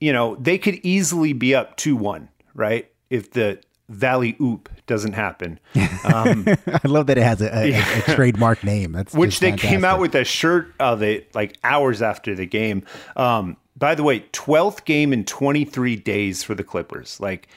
you 0.00 0.12
know, 0.12 0.34
they 0.34 0.58
could 0.58 0.80
easily 0.82 1.32
be 1.32 1.54
up 1.54 1.76
2 1.76 1.94
1, 1.94 2.28
right? 2.54 2.90
If 3.08 3.30
the 3.30 3.62
Valley 3.88 4.36
Oop 4.40 4.68
doesn't 4.86 5.12
happen. 5.12 5.58
Um, 6.04 6.46
I 6.66 6.80
love 6.84 7.06
that 7.08 7.18
it 7.18 7.22
has 7.22 7.40
a, 7.42 7.56
a, 7.56 7.66
yeah. 7.70 7.98
a 7.98 8.14
trademark 8.14 8.64
name. 8.64 8.92
That's 8.92 9.14
which 9.14 9.40
they 9.40 9.52
came 9.52 9.84
out 9.84 10.00
with 10.00 10.14
a 10.14 10.24
shirt 10.24 10.72
of 10.80 11.02
it 11.02 11.34
like 11.34 11.56
hours 11.64 12.00
after 12.02 12.34
the 12.34 12.46
game. 12.46 12.84
Um, 13.16 13.56
by 13.76 13.94
the 13.94 14.02
way, 14.02 14.20
twelfth 14.32 14.84
game 14.84 15.12
in 15.12 15.24
twenty 15.24 15.64
three 15.64 15.96
days 15.96 16.42
for 16.42 16.54
the 16.54 16.64
Clippers. 16.64 17.20
Like, 17.20 17.48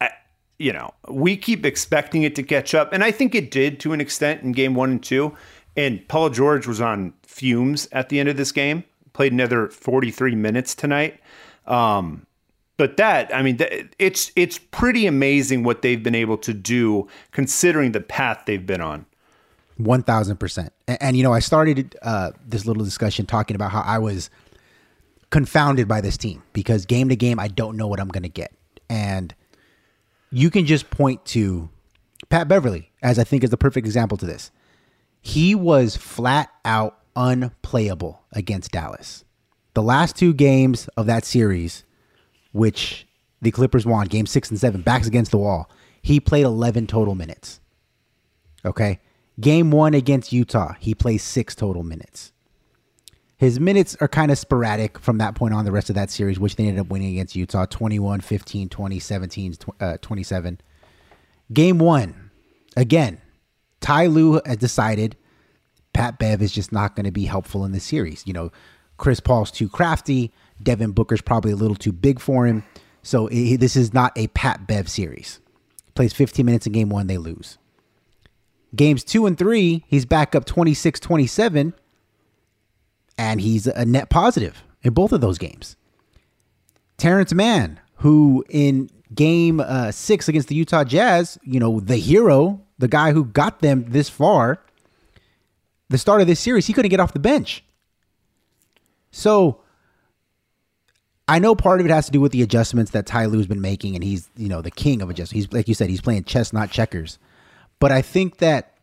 I, 0.00 0.10
you 0.58 0.72
know, 0.72 0.92
we 1.08 1.36
keep 1.36 1.64
expecting 1.64 2.22
it 2.22 2.34
to 2.36 2.42
catch 2.42 2.74
up, 2.74 2.92
and 2.92 3.04
I 3.04 3.10
think 3.10 3.34
it 3.34 3.50
did 3.50 3.78
to 3.80 3.92
an 3.92 4.00
extent 4.00 4.42
in 4.42 4.52
game 4.52 4.74
one 4.74 4.90
and 4.90 5.02
two. 5.02 5.36
And 5.76 6.06
Paul 6.08 6.30
George 6.30 6.66
was 6.66 6.80
on 6.80 7.12
fumes 7.22 7.86
at 7.92 8.08
the 8.08 8.18
end 8.18 8.30
of 8.30 8.38
this 8.38 8.50
game. 8.50 8.84
Played 9.12 9.32
another 9.32 9.68
forty 9.68 10.10
three 10.10 10.34
minutes 10.34 10.74
tonight. 10.74 11.20
Um, 11.66 12.25
but 12.76 12.96
that 12.96 13.34
i 13.34 13.42
mean 13.42 13.58
it's 13.98 14.32
it's 14.36 14.58
pretty 14.58 15.06
amazing 15.06 15.62
what 15.62 15.82
they've 15.82 16.02
been 16.02 16.14
able 16.14 16.36
to 16.36 16.52
do 16.52 17.06
considering 17.32 17.92
the 17.92 18.00
path 18.00 18.42
they've 18.46 18.66
been 18.66 18.80
on. 18.80 19.06
1000% 19.80 20.70
and, 20.88 20.98
and 21.02 21.16
you 21.16 21.22
know 21.22 21.32
i 21.32 21.38
started 21.38 21.96
uh, 22.02 22.30
this 22.46 22.64
little 22.64 22.84
discussion 22.84 23.26
talking 23.26 23.54
about 23.54 23.70
how 23.70 23.82
i 23.82 23.98
was 23.98 24.30
confounded 25.30 25.86
by 25.86 26.00
this 26.00 26.16
team 26.16 26.42
because 26.54 26.86
game 26.86 27.08
to 27.10 27.16
game 27.16 27.38
i 27.38 27.48
don't 27.48 27.76
know 27.76 27.86
what 27.86 28.00
i'm 28.00 28.08
going 28.08 28.22
to 28.22 28.28
get. 28.28 28.52
And 28.88 29.34
you 30.30 30.50
can 30.50 30.64
just 30.64 30.90
point 30.90 31.24
to 31.26 31.68
pat 32.30 32.48
beverley 32.48 32.90
as 33.02 33.18
i 33.18 33.24
think 33.24 33.44
is 33.44 33.50
the 33.50 33.56
perfect 33.56 33.86
example 33.86 34.16
to 34.18 34.26
this. 34.26 34.50
He 35.20 35.54
was 35.54 35.96
flat 35.96 36.50
out 36.64 36.98
unplayable 37.16 38.22
against 38.32 38.70
dallas. 38.70 39.24
The 39.74 39.82
last 39.82 40.16
two 40.16 40.32
games 40.32 40.88
of 40.96 41.04
that 41.06 41.24
series 41.24 41.84
which 42.56 43.06
the 43.42 43.50
Clippers 43.50 43.86
won 43.86 44.06
game 44.06 44.26
six 44.26 44.50
and 44.50 44.58
seven, 44.58 44.80
backs 44.80 45.06
against 45.06 45.30
the 45.30 45.38
wall. 45.38 45.70
He 46.02 46.20
played 46.20 46.44
11 46.44 46.86
total 46.86 47.14
minutes. 47.14 47.60
Okay. 48.64 49.00
Game 49.38 49.70
one 49.70 49.92
against 49.92 50.32
Utah, 50.32 50.74
he 50.80 50.94
plays 50.94 51.22
six 51.22 51.54
total 51.54 51.82
minutes. 51.82 52.32
His 53.36 53.60
minutes 53.60 53.94
are 54.00 54.08
kind 54.08 54.30
of 54.30 54.38
sporadic 54.38 54.98
from 54.98 55.18
that 55.18 55.34
point 55.34 55.52
on 55.52 55.66
the 55.66 55.72
rest 55.72 55.90
of 55.90 55.94
that 55.96 56.10
series, 56.10 56.40
which 56.40 56.56
they 56.56 56.64
ended 56.64 56.80
up 56.80 56.88
winning 56.88 57.12
against 57.12 57.36
Utah 57.36 57.66
21, 57.66 58.22
15, 58.22 58.70
20, 58.70 58.98
17, 58.98 59.54
uh, 59.78 59.98
27. 60.00 60.60
Game 61.52 61.78
one, 61.78 62.30
again, 62.78 63.20
Ty 63.80 64.06
Lue 64.06 64.40
has 64.46 64.56
decided 64.56 65.16
Pat 65.92 66.18
Bev 66.18 66.40
is 66.40 66.50
just 66.50 66.72
not 66.72 66.96
going 66.96 67.04
to 67.04 67.12
be 67.12 67.26
helpful 67.26 67.66
in 67.66 67.72
this 67.72 67.84
series. 67.84 68.26
You 68.26 68.32
know, 68.32 68.52
Chris 68.96 69.20
Paul's 69.20 69.50
too 69.50 69.68
crafty. 69.68 70.32
Devin 70.62 70.92
Booker's 70.92 71.20
probably 71.20 71.52
a 71.52 71.56
little 71.56 71.76
too 71.76 71.92
big 71.92 72.20
for 72.20 72.46
him. 72.46 72.64
So 73.02 73.28
this 73.28 73.76
is 73.76 73.94
not 73.94 74.12
a 74.16 74.28
Pat 74.28 74.66
Bev 74.66 74.88
series. 74.88 75.40
Plays 75.94 76.12
15 76.12 76.44
minutes 76.44 76.66
in 76.66 76.72
game 76.72 76.88
one, 76.88 77.06
they 77.06 77.18
lose. 77.18 77.58
Games 78.74 79.04
two 79.04 79.26
and 79.26 79.38
three, 79.38 79.84
he's 79.86 80.04
back 80.04 80.34
up 80.34 80.44
26 80.44 81.00
27, 81.00 81.72
and 83.16 83.40
he's 83.40 83.66
a 83.66 83.84
net 83.84 84.10
positive 84.10 84.62
in 84.82 84.92
both 84.92 85.12
of 85.12 85.20
those 85.20 85.38
games. 85.38 85.76
Terance 86.98 87.32
Mann, 87.32 87.80
who 87.96 88.44
in 88.48 88.90
game 89.14 89.60
uh, 89.60 89.92
six 89.92 90.28
against 90.28 90.48
the 90.48 90.54
Utah 90.54 90.84
Jazz, 90.84 91.38
you 91.42 91.60
know, 91.60 91.80
the 91.80 91.96
hero, 91.96 92.60
the 92.78 92.88
guy 92.88 93.12
who 93.12 93.24
got 93.24 93.60
them 93.60 93.86
this 93.88 94.08
far, 94.08 94.60
the 95.88 95.98
start 95.98 96.20
of 96.20 96.26
this 96.26 96.40
series, 96.40 96.66
he 96.66 96.72
couldn't 96.72 96.90
get 96.90 97.00
off 97.00 97.12
the 97.12 97.18
bench. 97.18 97.64
So 99.10 99.60
I 101.28 101.40
know 101.40 101.54
part 101.56 101.80
of 101.80 101.86
it 101.86 101.90
has 101.92 102.06
to 102.06 102.12
do 102.12 102.20
with 102.20 102.32
the 102.32 102.42
adjustments 102.42 102.92
that 102.92 103.06
Ty 103.06 103.26
Lue's 103.26 103.46
been 103.46 103.60
making, 103.60 103.94
and 103.94 104.04
he's 104.04 104.28
you 104.36 104.48
know 104.48 104.62
the 104.62 104.70
king 104.70 105.02
of 105.02 105.10
adjustments. 105.10 105.32
He's 105.32 105.52
like 105.52 105.68
you 105.68 105.74
said, 105.74 105.90
he's 105.90 106.00
playing 106.00 106.24
chess, 106.24 106.52
not 106.52 106.70
checkers. 106.70 107.18
But 107.78 107.92
I 107.92 108.00
think 108.02 108.38
that 108.38 108.74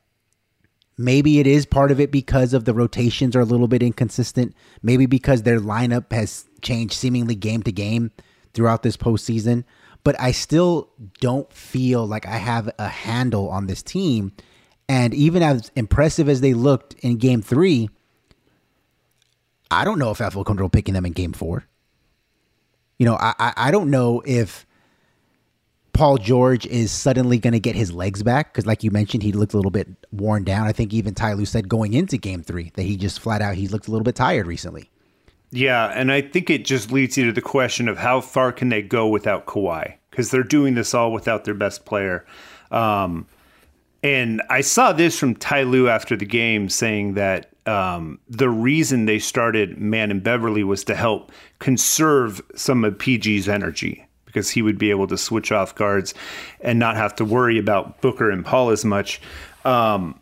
maybe 0.97 1.39
it 1.39 1.47
is 1.47 1.65
part 1.65 1.89
of 1.91 1.99
it 1.99 2.11
because 2.11 2.53
of 2.53 2.65
the 2.65 2.73
rotations 2.73 3.35
are 3.35 3.41
a 3.41 3.45
little 3.45 3.67
bit 3.67 3.81
inconsistent. 3.81 4.53
Maybe 4.81 5.05
because 5.05 5.43
their 5.43 5.59
lineup 5.59 6.11
has 6.11 6.45
changed 6.61 6.93
seemingly 6.93 7.35
game 7.35 7.63
to 7.63 7.71
game 7.71 8.11
throughout 8.53 8.83
this 8.83 8.97
postseason. 8.97 9.63
But 10.03 10.19
I 10.19 10.31
still 10.33 10.89
don't 11.21 11.51
feel 11.51 12.05
like 12.05 12.27
I 12.27 12.37
have 12.37 12.69
a 12.77 12.89
handle 12.89 13.49
on 13.49 13.67
this 13.67 13.81
team. 13.81 14.33
And 14.89 15.13
even 15.13 15.41
as 15.41 15.71
impressive 15.77 16.27
as 16.27 16.41
they 16.41 16.53
looked 16.53 16.93
in 16.95 17.17
game 17.17 17.41
three, 17.41 17.89
I 19.71 19.85
don't 19.85 19.97
know 19.97 20.11
if 20.11 20.19
I 20.19 20.29
feel 20.29 20.43
comfortable 20.43 20.69
picking 20.69 20.93
them 20.93 21.05
in 21.05 21.13
game 21.13 21.31
four. 21.31 21.65
You 23.03 23.09
know, 23.09 23.17
I 23.19 23.53
I 23.57 23.69
don't 23.69 23.91
know 23.91 24.23
if 24.25 24.65
Paul 25.91 26.17
George 26.17 26.65
is 26.65 26.89
suddenly 26.89 27.37
going 27.37 27.51
to 27.51 27.59
get 27.59 27.75
his 27.75 27.91
legs 27.91 28.23
back 28.23 28.53
because, 28.53 28.65
like 28.65 28.81
you 28.81 28.91
mentioned, 28.91 29.23
he 29.23 29.33
looked 29.33 29.53
a 29.53 29.57
little 29.57 29.71
bit 29.71 29.89
worn 30.13 30.45
down. 30.45 30.67
I 30.67 30.71
think 30.71 30.93
even 30.93 31.13
Ty 31.13 31.33
Lue 31.33 31.45
said 31.45 31.67
going 31.67 31.91
into 31.95 32.15
Game 32.15 32.43
Three 32.43 32.71
that 32.75 32.83
he 32.83 32.95
just 32.95 33.19
flat 33.19 33.41
out 33.41 33.55
he 33.55 33.67
looked 33.67 33.89
a 33.89 33.91
little 33.91 34.05
bit 34.05 34.15
tired 34.15 34.47
recently. 34.47 34.89
Yeah, 35.51 35.87
and 35.87 36.13
I 36.13 36.21
think 36.21 36.49
it 36.49 36.63
just 36.63 36.93
leads 36.93 37.17
you 37.17 37.25
to 37.25 37.33
the 37.33 37.41
question 37.41 37.89
of 37.89 37.97
how 37.97 38.21
far 38.21 38.53
can 38.53 38.69
they 38.69 38.81
go 38.81 39.09
without 39.09 39.47
Kawhi 39.47 39.95
because 40.09 40.31
they're 40.31 40.41
doing 40.41 40.75
this 40.75 40.93
all 40.93 41.11
without 41.11 41.43
their 41.43 41.53
best 41.53 41.83
player. 41.83 42.25
Um, 42.71 43.27
and 44.03 44.41
I 44.49 44.61
saw 44.61 44.91
this 44.91 45.17
from 45.17 45.35
Ty 45.35 45.63
Lue 45.63 45.87
after 45.87 46.15
the 46.15 46.25
game 46.25 46.69
saying 46.69 47.13
that 47.13 47.49
um, 47.65 48.19
the 48.27 48.49
reason 48.49 49.05
they 49.05 49.19
started 49.19 49.77
Mann 49.77 50.11
and 50.11 50.21
Beverley 50.21 50.63
was 50.63 50.83
to 50.85 50.95
help 50.95 51.31
conserve 51.59 52.41
some 52.55 52.83
of 52.83 52.97
PG's 52.97 53.47
energy 53.47 54.05
because 54.25 54.49
he 54.49 54.61
would 54.61 54.77
be 54.77 54.89
able 54.89 55.07
to 55.07 55.17
switch 55.17 55.51
off 55.51 55.73
guards 55.75 56.13
and 56.59 56.79
not 56.79 56.97
have 56.97 57.15
to 57.15 57.25
worry 57.25 57.57
about 57.57 58.01
Booker 58.01 58.29
and 58.29 58.45
Paul 58.45 58.71
as 58.71 58.83
much. 58.83 59.21
Um, 59.63 60.19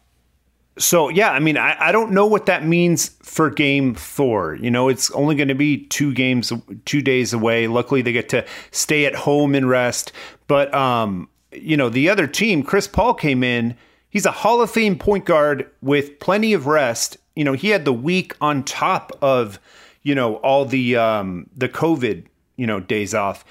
so 0.77 1.09
yeah, 1.09 1.31
I 1.31 1.39
mean, 1.39 1.57
I, 1.57 1.75
I 1.79 1.91
don't 1.91 2.11
know 2.11 2.27
what 2.27 2.45
that 2.45 2.65
means 2.65 3.09
for 3.23 3.49
game 3.49 3.95
four. 3.95 4.55
You 4.55 4.69
know, 4.69 4.89
it's 4.89 5.09
only 5.11 5.35
going 5.35 5.47
to 5.47 5.55
be 5.55 5.85
two 5.85 6.13
games, 6.13 6.53
two 6.85 7.01
days 7.01 7.33
away. 7.33 7.67
Luckily, 7.67 8.01
they 8.01 8.11
get 8.11 8.29
to 8.29 8.45
stay 8.71 9.05
at 9.05 9.15
home 9.15 9.55
and 9.55 9.67
rest. 9.67 10.11
But 10.47 10.73
um, 10.73 11.29
you 11.51 11.77
know, 11.77 11.89
the 11.89 12.09
other 12.09 12.27
team, 12.27 12.63
Chris 12.63 12.87
Paul 12.87 13.13
came 13.13 13.43
in. 13.43 13.75
He's 14.09 14.25
a 14.25 14.31
Hall 14.31 14.61
of 14.61 14.69
Fame 14.69 14.97
point 14.97 15.25
guard 15.25 15.69
with 15.81 16.19
plenty 16.19 16.53
of 16.53 16.67
rest 16.67 17.17
you 17.35 17.43
know, 17.43 17.53
he 17.53 17.69
had 17.69 17.85
the 17.85 17.93
week 17.93 18.35
on 18.41 18.63
top 18.63 19.17
of, 19.21 19.59
you 20.03 20.15
know, 20.15 20.35
all 20.37 20.65
the 20.65 20.95
um, 20.95 21.49
the 21.55 21.69
COVID, 21.69 22.25
you 22.57 22.67
know, 22.67 22.79
days 22.79 23.13
off, 23.13 23.45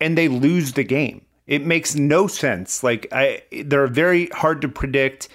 and 0.00 0.16
they 0.16 0.28
lose 0.28 0.72
the 0.72 0.84
game. 0.84 1.22
It 1.46 1.64
makes 1.64 1.94
no 1.94 2.26
sense. 2.26 2.82
Like 2.82 3.06
I, 3.12 3.42
they're 3.64 3.86
very 3.86 4.26
hard 4.28 4.60
to 4.62 4.68
predict. 4.68 5.28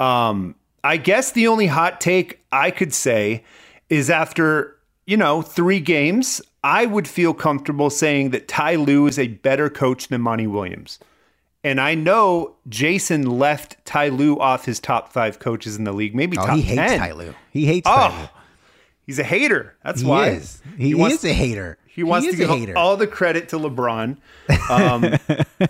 Um, 0.00 0.54
I 0.84 0.96
guess 0.96 1.32
the 1.32 1.48
only 1.48 1.66
hot 1.66 2.00
take 2.00 2.40
I 2.52 2.70
could 2.70 2.94
say 2.94 3.44
is 3.90 4.08
after 4.08 4.76
you 5.06 5.16
know 5.16 5.42
three 5.42 5.80
games, 5.80 6.40
I 6.64 6.86
would 6.86 7.08
feel 7.08 7.34
comfortable 7.34 7.90
saying 7.90 8.30
that 8.30 8.48
Ty 8.48 8.76
Lue 8.76 9.06
is 9.06 9.18
a 9.18 9.28
better 9.28 9.68
coach 9.68 10.08
than 10.08 10.22
Monty 10.22 10.46
Williams. 10.46 10.98
And 11.66 11.80
I 11.80 11.94
know 11.96 12.54
Jason 12.68 13.22
left 13.38 13.84
Ty 13.84 14.08
Lue 14.10 14.38
off 14.38 14.66
his 14.66 14.78
top 14.78 15.12
five 15.12 15.38
coaches 15.40 15.76
in 15.76 15.82
the 15.84 15.92
league, 15.92 16.14
maybe 16.14 16.38
Oh, 16.38 16.46
top 16.46 16.56
he 16.56 16.62
hates 16.62 16.90
10. 16.92 16.98
Ty 17.00 17.12
Lue. 17.12 17.34
He 17.50 17.66
hates 17.66 17.88
oh, 17.90 17.94
Ty 17.94 18.20
Lue. 18.20 18.28
He's 19.04 19.18
a 19.18 19.24
hater. 19.24 19.74
That's 19.82 20.00
He 20.00 20.06
why. 20.06 20.28
is. 20.28 20.62
He 20.78 20.92
is 20.92 21.24
a 21.24 21.32
hater. 21.32 21.78
He 21.86 22.02
wants 22.04 22.26
He 22.26 22.32
to 22.32 22.36
give 22.38 22.48
hater. 22.50 22.76
all 22.78 22.96
the 22.96 23.06
credit 23.06 23.48
to 23.48 23.58
LeBron. 23.58 24.16
Um, 24.70 25.14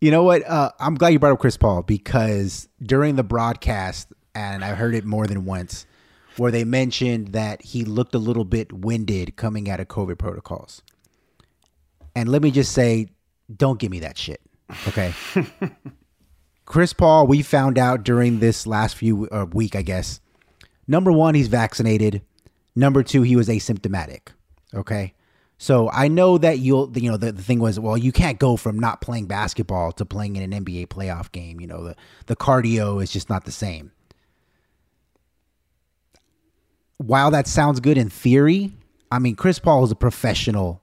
You 0.00 0.12
know 0.12 0.22
what? 0.22 0.46
Uh, 0.46 0.70
I'm 0.78 0.94
glad 0.94 1.08
you 1.08 1.18
brought 1.18 1.32
up 1.32 1.40
Chris 1.40 1.56
Paul 1.56 1.82
because 1.82 2.68
during 2.80 3.16
the 3.16 3.24
broadcast, 3.24 4.12
and 4.34 4.64
I 4.64 4.68
heard 4.74 4.94
it 4.94 5.04
more 5.04 5.26
than 5.26 5.44
once, 5.44 5.86
where 6.36 6.52
they 6.52 6.62
mentioned 6.62 7.28
that 7.28 7.62
he 7.62 7.84
looked 7.84 8.14
a 8.14 8.18
little 8.18 8.44
bit 8.44 8.72
winded 8.72 9.34
coming 9.34 9.68
out 9.68 9.80
of 9.80 9.88
COVID 9.88 10.16
protocols. 10.18 10.82
And 12.14 12.28
let 12.28 12.42
me 12.42 12.52
just 12.52 12.72
say, 12.72 13.08
don't 13.54 13.80
give 13.80 13.90
me 13.90 13.98
that 14.00 14.16
shit. 14.16 14.40
Okay. 14.88 15.14
Chris 16.64 16.92
Paul, 16.92 17.26
we 17.26 17.42
found 17.42 17.78
out 17.78 18.04
during 18.04 18.40
this 18.40 18.66
last 18.66 18.96
few 18.96 19.28
uh, 19.28 19.46
week, 19.52 19.74
I 19.74 19.82
guess. 19.82 20.20
Number 20.86 21.10
one, 21.10 21.34
he's 21.34 21.48
vaccinated. 21.48 22.22
Number 22.76 23.02
two, 23.02 23.22
he 23.22 23.36
was 23.36 23.48
asymptomatic. 23.48 24.28
Okay. 24.74 25.14
So 25.58 25.90
I 25.90 26.06
know 26.08 26.38
that 26.38 26.60
you'll, 26.60 26.96
you 26.96 27.10
know, 27.10 27.16
the, 27.16 27.32
the 27.32 27.42
thing 27.42 27.58
was, 27.58 27.80
well, 27.80 27.96
you 27.96 28.12
can't 28.12 28.38
go 28.38 28.56
from 28.56 28.78
not 28.78 29.00
playing 29.00 29.26
basketball 29.26 29.92
to 29.92 30.04
playing 30.04 30.36
in 30.36 30.52
an 30.52 30.64
NBA 30.64 30.86
playoff 30.86 31.32
game. 31.32 31.60
You 31.60 31.66
know, 31.66 31.84
the, 31.84 31.96
the 32.26 32.36
cardio 32.36 33.02
is 33.02 33.10
just 33.10 33.28
not 33.28 33.44
the 33.44 33.52
same. 33.52 33.90
While 36.98 37.30
that 37.32 37.46
sounds 37.46 37.80
good 37.80 37.98
in 37.98 38.08
theory, 38.08 38.72
I 39.10 39.18
mean, 39.18 39.34
Chris 39.36 39.58
Paul 39.58 39.84
is 39.84 39.90
a 39.90 39.96
professional. 39.96 40.82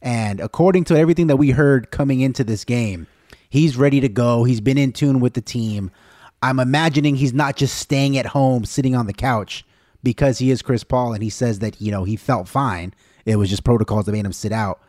And 0.00 0.40
according 0.40 0.84
to 0.84 0.96
everything 0.96 1.26
that 1.26 1.36
we 1.36 1.50
heard 1.50 1.90
coming 1.90 2.20
into 2.20 2.44
this 2.44 2.64
game, 2.64 3.06
he's 3.50 3.76
ready 3.76 4.00
to 4.00 4.08
go. 4.08 4.44
He's 4.44 4.60
been 4.60 4.78
in 4.78 4.92
tune 4.92 5.20
with 5.20 5.34
the 5.34 5.40
team. 5.40 5.90
I'm 6.42 6.60
imagining 6.60 7.16
he's 7.16 7.32
not 7.32 7.56
just 7.56 7.78
staying 7.78 8.16
at 8.16 8.26
home 8.26 8.64
sitting 8.64 8.94
on 8.94 9.06
the 9.06 9.12
couch 9.12 9.64
because 10.02 10.38
he 10.38 10.50
is 10.50 10.62
Chris 10.62 10.84
Paul 10.84 11.12
and 11.12 11.22
he 11.22 11.30
says 11.30 11.58
that, 11.58 11.80
you 11.80 11.90
know, 11.90 12.04
he 12.04 12.16
felt 12.16 12.48
fine. 12.48 12.94
It 13.24 13.36
was 13.36 13.50
just 13.50 13.64
protocols 13.64 14.06
that 14.06 14.12
made 14.12 14.24
him 14.24 14.32
sit 14.32 14.52
out. 14.52 14.80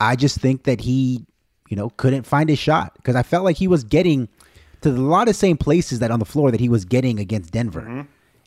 I 0.00 0.16
just 0.16 0.38
think 0.38 0.64
that 0.64 0.80
he, 0.80 1.24
you 1.68 1.76
know, 1.76 1.90
couldn't 1.90 2.24
find 2.24 2.48
his 2.48 2.58
shot 2.58 2.94
because 2.96 3.14
I 3.14 3.22
felt 3.22 3.44
like 3.44 3.56
he 3.56 3.68
was 3.68 3.84
getting 3.84 4.28
to 4.80 4.90
a 4.90 4.92
lot 4.92 5.28
of 5.28 5.36
same 5.36 5.56
places 5.56 5.98
that 6.00 6.10
on 6.10 6.18
the 6.18 6.24
floor 6.24 6.50
that 6.50 6.60
he 6.60 6.68
was 6.68 6.84
getting 6.84 7.20
against 7.20 7.52
Denver. 7.52 7.82
Mm-hmm. 7.82 8.00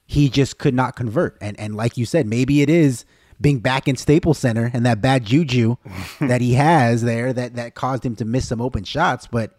He 0.06 0.30
just 0.30 0.58
could 0.58 0.74
not 0.74 0.96
convert. 0.96 1.38
And 1.40 1.58
and 1.60 1.76
like 1.76 1.98
you 1.98 2.06
said, 2.06 2.28
maybe 2.28 2.62
it 2.62 2.70
is 2.70 3.06
being 3.40 3.60
back 3.60 3.88
in 3.88 3.96
Staples 3.96 4.40
Center 4.40 4.72
and 4.74 4.86
that 4.86 5.02
bad 5.02 5.26
juju 5.26 5.76
that 6.20 6.42
he 6.42 6.54
has 6.54 7.02
there 7.02 7.34
that 7.34 7.56
that 7.56 7.76
caused 7.76 8.06
him 8.06 8.16
to 8.18 8.26
miss 8.26 8.48
some 8.48 8.62
open 8.62 8.84
shots. 8.84 9.28
But 9.28 9.58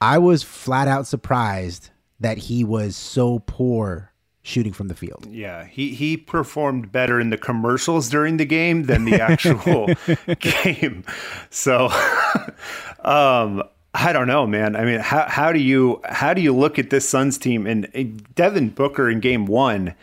I 0.00 0.18
was 0.18 0.42
flat 0.42 0.88
out 0.88 1.06
surprised 1.06 1.90
that 2.20 2.38
he 2.38 2.64
was 2.64 2.96
so 2.96 3.40
poor 3.40 4.12
shooting 4.46 4.72
from 4.72 4.88
the 4.88 4.94
field. 4.94 5.26
Yeah, 5.28 5.64
he 5.64 5.94
he 5.94 6.16
performed 6.16 6.92
better 6.92 7.20
in 7.20 7.30
the 7.30 7.36
commercials 7.36 8.08
during 8.08 8.36
the 8.36 8.44
game 8.44 8.84
than 8.84 9.04
the 9.04 9.20
actual 9.20 9.88
game. 10.38 11.04
So, 11.50 11.86
um, 13.00 13.62
I 13.92 14.12
don't 14.12 14.28
know, 14.28 14.46
man. 14.46 14.76
I 14.76 14.84
mean, 14.84 15.00
how 15.00 15.26
how 15.28 15.52
do 15.52 15.58
you 15.58 16.00
how 16.08 16.32
do 16.32 16.40
you 16.40 16.54
look 16.54 16.78
at 16.78 16.90
this 16.90 17.08
Suns 17.08 17.38
team 17.38 17.66
and 17.66 18.34
Devin 18.34 18.70
Booker 18.70 19.10
in 19.10 19.20
Game 19.20 19.46
One? 19.46 19.94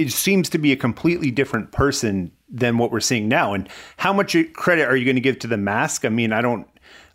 It 0.00 0.12
seems 0.12 0.48
to 0.50 0.58
be 0.58 0.72
a 0.72 0.76
completely 0.76 1.30
different 1.30 1.72
person 1.72 2.32
than 2.48 2.78
what 2.78 2.90
we're 2.90 3.00
seeing 3.00 3.28
now. 3.28 3.54
And 3.54 3.68
how 3.96 4.12
much 4.12 4.36
credit 4.54 4.86
are 4.88 4.96
you 4.96 5.04
going 5.04 5.16
to 5.16 5.20
give 5.20 5.38
to 5.40 5.46
the 5.46 5.56
mask? 5.56 6.04
I 6.04 6.08
mean, 6.08 6.32
I 6.32 6.40
don't 6.40 6.66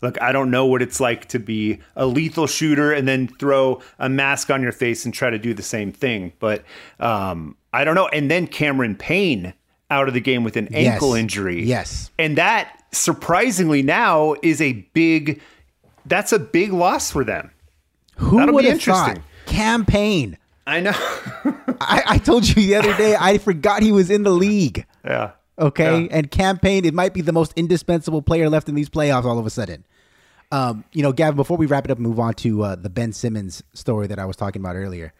look. 0.02 0.22
I 0.22 0.32
don't 0.32 0.50
know 0.52 0.66
what 0.66 0.82
it's 0.82 1.00
like 1.00 1.28
to 1.30 1.40
be 1.40 1.80
a 1.96 2.06
lethal 2.06 2.48
shooter 2.48 2.92
and 2.94 3.08
then 3.08 3.28
throw 3.28 3.82
a 4.00 4.08
mask 4.10 4.50
on 4.50 4.62
your 4.62 4.72
face 4.72 5.04
and 5.06 5.14
try 5.14 5.30
to 5.30 5.38
do 5.40 5.54
the 5.54 5.64
same 5.64 5.92
thing. 5.92 6.32
But 6.40 6.64
um, 7.00 7.58
I 7.74 7.84
don't 7.84 7.96
know. 7.96 8.08
And 8.08 8.32
then 8.32 8.48
Cameron 8.48 8.96
Payne 8.96 9.54
out 9.92 10.08
of 10.08 10.14
the 10.14 10.22
game 10.22 10.44
with 10.44 10.56
an 10.58 10.68
Yes. 10.72 10.94
ankle 10.94 11.14
injury. 11.14 11.64
Yes. 11.64 12.10
And 12.18 12.38
that 12.38 12.82
surprisingly 12.92 13.82
now 13.84 14.36
is 14.42 14.62
a 14.62 14.74
big 14.94 15.42
that's 16.06 16.32
a 16.32 16.40
big 16.40 16.72
loss 16.72 17.12
for 17.12 17.24
them. 17.24 17.52
Who 18.18 18.38
That'll 18.38 18.52
be 18.52 18.56
would 18.56 18.66
have 18.66 18.74
interesting. 18.76 19.16
thought? 19.16 19.24
Cam 19.48 19.86
Payne. 19.86 20.38
I 20.68 20.80
know. 20.80 20.94
I, 21.88 22.04
I 22.06 22.18
told 22.18 22.48
you 22.48 22.56
the 22.56 22.76
other 22.76 22.96
day 22.98 23.16
I 23.20 23.38
forgot 23.38 23.82
he 23.82 23.92
was 23.92 24.10
in 24.10 24.24
the 24.24 24.32
league. 24.32 24.86
Yeah. 25.04 25.32
Okay. 25.58 26.04
Yeah. 26.04 26.08
And 26.12 26.30
Cam 26.30 26.60
Payne, 26.60 26.86
it 26.86 26.94
might 26.94 27.14
be 27.14 27.22
the 27.22 27.32
most 27.32 27.54
indispensable 27.56 28.22
player 28.22 28.50
left 28.50 28.68
in 28.70 28.76
these 28.76 28.90
playoffs 28.90 29.26
all 29.26 29.40
of 29.40 29.46
a 29.46 29.50
sudden. 29.50 29.86
Um, 30.52 30.84
you 30.94 31.02
know, 31.02 31.12
Gavin, 31.12 31.36
before 31.36 31.58
we 31.58 31.66
wrap 31.66 31.86
it 31.86 31.92
up 31.92 31.98
and 31.98 32.06
move 32.06 32.20
on 32.20 32.34
to 32.36 32.64
uh, 32.64 32.76
the 32.76 32.90
Ben 32.90 33.14
Simmons 33.14 33.64
story 33.74 34.08
that 34.08 34.20
I 34.20 34.26
was 34.26 34.36
talking 34.36 34.62
about 34.62 34.76
earlier, 34.76 35.14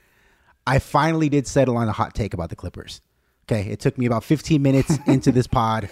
I 0.68 0.80
finally 0.80 1.30
did 1.30 1.48
settle 1.48 1.78
on 1.78 1.88
a 1.88 1.92
hot 1.92 2.14
take 2.14 2.34
about 2.34 2.50
the 2.50 2.56
Clippers. 2.56 3.02
Okay. 3.50 3.70
It 3.70 3.80
took 3.80 3.98
me 3.98 4.06
about 4.06 4.24
15 4.24 4.62
minutes 4.62 4.98
into 5.08 5.32
this 5.32 5.48
pod, 5.48 5.90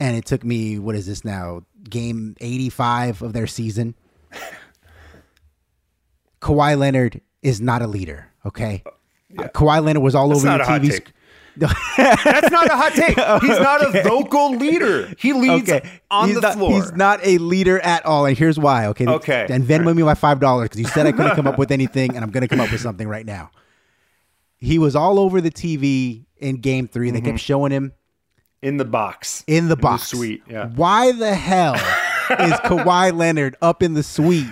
and 0.00 0.16
it 0.16 0.26
took 0.26 0.44
me, 0.44 0.78
what 0.78 0.94
is 0.94 1.06
this 1.06 1.24
now? 1.24 1.62
Game 1.88 2.36
85 2.40 3.22
of 3.22 3.32
their 3.32 3.46
season. 3.46 3.94
Kawhi 6.40 6.76
Leonard 6.76 7.20
is 7.42 7.60
not 7.60 7.80
a 7.80 7.86
leader. 7.86 8.26
Okay. 8.44 8.82
Uh, 9.38 9.48
Kawhi 9.48 9.84
Leonard 9.84 10.02
was 10.02 10.14
all 10.14 10.28
That's 10.28 10.44
over 10.44 10.56
your 10.56 10.80
TV. 10.80 10.90
take. 10.90 11.12
That's 11.56 12.50
not 12.50 12.66
a 12.68 12.76
hot 12.76 12.92
take. 12.94 13.16
He's 13.42 13.60
not 13.60 13.82
Okay. 13.86 14.00
a 14.00 14.02
vocal 14.02 14.56
leader. 14.56 15.12
He 15.18 15.32
leads 15.32 15.70
on 16.10 16.26
he's 16.28 16.34
the 16.36 16.40
not, 16.40 16.54
floor. 16.54 16.72
He's 16.72 16.92
not 16.92 17.20
a 17.22 17.38
leader 17.38 17.78
at 17.80 18.04
all, 18.04 18.26
and 18.26 18.36
here's 18.36 18.58
why. 18.58 18.86
Okay. 18.88 19.06
Okay. 19.06 19.46
And 19.48 19.64
Venmo 19.64 19.94
me 19.94 20.02
my 20.02 20.14
five 20.14 20.40
dollars 20.40 20.68
because 20.68 20.80
you 20.80 20.86
said 20.88 21.06
I 21.06 21.12
couldn't 21.12 21.36
come 21.36 21.46
up 21.46 21.58
with 21.62 21.70
anything, 21.70 22.14
and 22.16 22.24
I'm 22.24 22.30
going 22.30 22.42
to 22.42 22.48
come 22.48 22.60
up 22.60 22.72
with 22.72 22.80
something 22.80 23.06
right 23.08 23.24
now. 23.26 23.50
he 24.58 24.78
was 24.78 24.96
all 24.96 25.18
over 25.20 25.40
the 25.40 25.50
TV 25.50 26.24
in 26.38 26.56
game 26.56 26.88
3 26.88 27.10
They 27.10 27.20
kept 27.20 27.36
Mhm. 27.36 27.40
showing 27.40 27.70
him 27.72 27.92
in 28.62 28.78
the 28.78 28.84
box. 28.84 29.44
in 29.46 29.68
the 29.68 29.76
box. 29.76 30.04
suite, 30.08 30.42
yeah. 30.48 30.68
Why 30.74 31.12
the 31.12 31.34
hell 31.34 31.74
is 31.74 32.52
Kawhi 32.64 33.14
Leonard 33.16 33.56
up 33.60 33.82
in 33.82 33.92
the 33.94 34.02
suite 34.02 34.46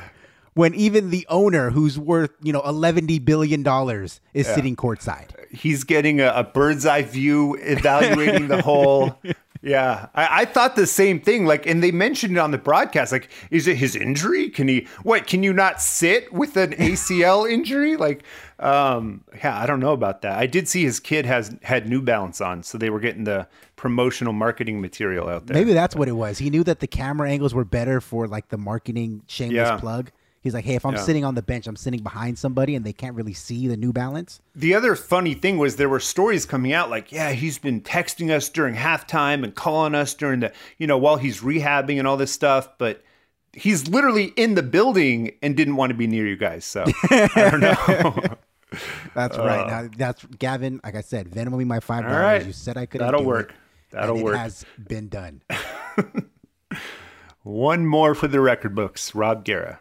when 0.54 0.74
even 0.74 1.10
the 1.10 1.26
owner, 1.28 1.70
who's 1.70 1.98
worth 1.98 2.30
you 2.42 2.52
know 2.52 2.62
eleven 2.62 3.06
billion 3.06 3.62
dollars, 3.62 4.20
is 4.34 4.46
Yeah. 4.46 4.54
sitting 4.54 4.76
courtside? 4.76 5.28
He's 5.50 5.84
getting 5.84 6.20
a, 6.20 6.28
a 6.34 6.44
bird's 6.44 6.86
eye 6.86 7.02
view, 7.02 7.56
evaluating 7.60 8.48
the 8.48 8.62
whole. 8.62 9.18
Yeah, 9.64 10.08
I, 10.12 10.40
I 10.40 10.44
thought 10.44 10.74
the 10.74 10.88
same 10.88 11.20
thing. 11.20 11.46
Like, 11.46 11.66
and 11.68 11.84
they 11.84 11.92
mentioned 11.92 12.36
it 12.36 12.40
on 12.40 12.50
the 12.50 12.58
broadcast. 12.58 13.12
Like, 13.12 13.28
is 13.52 13.68
it 13.68 13.76
his 13.76 13.94
injury? 13.94 14.50
Can 14.50 14.66
he? 14.66 14.88
What? 15.04 15.28
Can 15.28 15.44
you 15.44 15.52
not 15.52 15.80
sit 15.80 16.32
with 16.32 16.56
an 16.56 16.72
ACL 16.72 17.48
injury? 17.52 17.96
Like, 17.96 18.24
um, 18.58 19.22
yeah, 19.36 19.56
I 19.56 19.66
don't 19.66 19.78
know 19.78 19.92
about 19.92 20.22
that. 20.22 20.36
I 20.36 20.46
did 20.48 20.66
see 20.66 20.82
his 20.82 20.98
kid 20.98 21.26
has 21.26 21.56
had 21.62 21.88
New 21.88 22.02
Balance 22.02 22.40
on, 22.40 22.64
so 22.64 22.76
they 22.76 22.90
were 22.90 22.98
getting 22.98 23.22
the 23.22 23.46
promotional 23.76 24.32
marketing 24.32 24.80
material 24.80 25.28
out 25.28 25.46
there. 25.46 25.54
Maybe 25.56 25.72
that's 25.74 25.94
what 25.94 26.08
it 26.08 26.16
was. 26.16 26.38
He 26.38 26.50
knew 26.50 26.64
that 26.64 26.80
the 26.80 26.88
camera 26.88 27.30
angles 27.30 27.54
were 27.54 27.64
better 27.64 28.00
for 28.00 28.26
like 28.26 28.48
the 28.48 28.58
marketing 28.58 29.22
shameless 29.28 29.54
Yeah. 29.68 29.76
plug. 29.76 30.10
He's 30.42 30.54
like, 30.54 30.64
hey, 30.64 30.74
if 30.74 30.84
I'm 30.84 30.94
Yeah. 30.94 31.00
sitting 31.02 31.24
on 31.24 31.34
the 31.36 31.42
bench, 31.42 31.66
I'm 31.68 31.76
sitting 31.76 32.02
behind 32.02 32.36
somebody, 32.38 32.74
and 32.74 32.84
they 32.84 32.92
can't 32.92 33.14
really 33.14 33.32
see 33.32 33.68
the 33.68 33.76
New 33.76 33.92
Balance. 33.92 34.40
The 34.56 34.74
other 34.74 34.96
funny 34.96 35.34
thing 35.34 35.56
was 35.56 35.76
there 35.76 35.88
were 35.88 36.00
stories 36.00 36.44
coming 36.44 36.72
out 36.72 36.90
like, 36.90 37.12
yeah, 37.12 37.30
he's 37.30 37.58
been 37.58 37.80
texting 37.80 38.30
us 38.30 38.48
during 38.48 38.74
halftime 38.74 39.44
and 39.44 39.54
calling 39.54 39.94
us 39.94 40.14
during 40.14 40.40
the, 40.40 40.52
you 40.78 40.86
know, 40.88 40.98
while 40.98 41.16
he's 41.16 41.40
rehabbing 41.42 41.98
and 41.98 42.08
all 42.08 42.16
this 42.16 42.32
stuff, 42.32 42.68
but 42.78 43.02
he's 43.52 43.86
literally 43.86 44.32
in 44.36 44.54
the 44.54 44.62
building 44.64 45.30
and 45.42 45.56
didn't 45.56 45.76
want 45.76 45.90
to 45.90 45.94
be 45.96 46.06
near 46.08 46.26
you 46.26 46.36
guys. 46.36 46.64
So 46.64 46.84
I 47.10 47.48
don't 47.50 47.60
know. 47.60 48.36
That's 49.14 49.36
Uh, 49.38 49.44
right. 49.44 49.66
Now 49.68 49.88
that's 49.98 50.24
Gavin. 50.38 50.80
Like 50.82 50.94
I 50.96 51.02
said, 51.02 51.28
Venmo 51.28 51.50
will 51.50 51.58
be 51.58 51.64
my 51.66 51.78
five 51.80 52.04
dollars. 52.04 52.18
right. 52.18 52.46
You 52.46 52.54
said 52.54 52.78
I 52.78 52.86
couldn't. 52.86 53.06
That'll 53.06 53.22
work. 53.22 53.50
It, 53.50 53.56
That'll 53.90 54.16
work. 54.22 54.34
has 54.36 54.64
been 54.88 55.08
done. 55.08 55.42
One 57.42 57.86
more 57.86 58.14
for 58.14 58.28
the 58.28 58.40
record 58.40 58.74
books. 58.74 59.14
Rob 59.14 59.44
Guerra. 59.44 59.80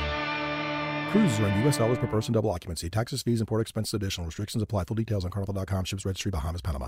Cruises 1.11 1.41
are 1.41 1.49
in 1.49 1.59
U.S. 1.63 1.77
dollars 1.77 1.97
per 1.97 2.07
person, 2.07 2.33
double 2.33 2.49
occupancy. 2.49 2.89
Taxes, 2.89 3.21
fees, 3.21 3.41
and 3.41 3.47
port 3.47 3.59
expenses 3.59 3.93
additional. 3.93 4.25
Restrictions 4.27 4.63
apply. 4.63 4.85
Full 4.85 4.95
details 4.95 5.25
on 5.25 5.31
carnival.com. 5.31 5.83
Ships 5.83 6.05
registry, 6.05 6.31
Bahamas, 6.31 6.61
Panama. 6.61 6.87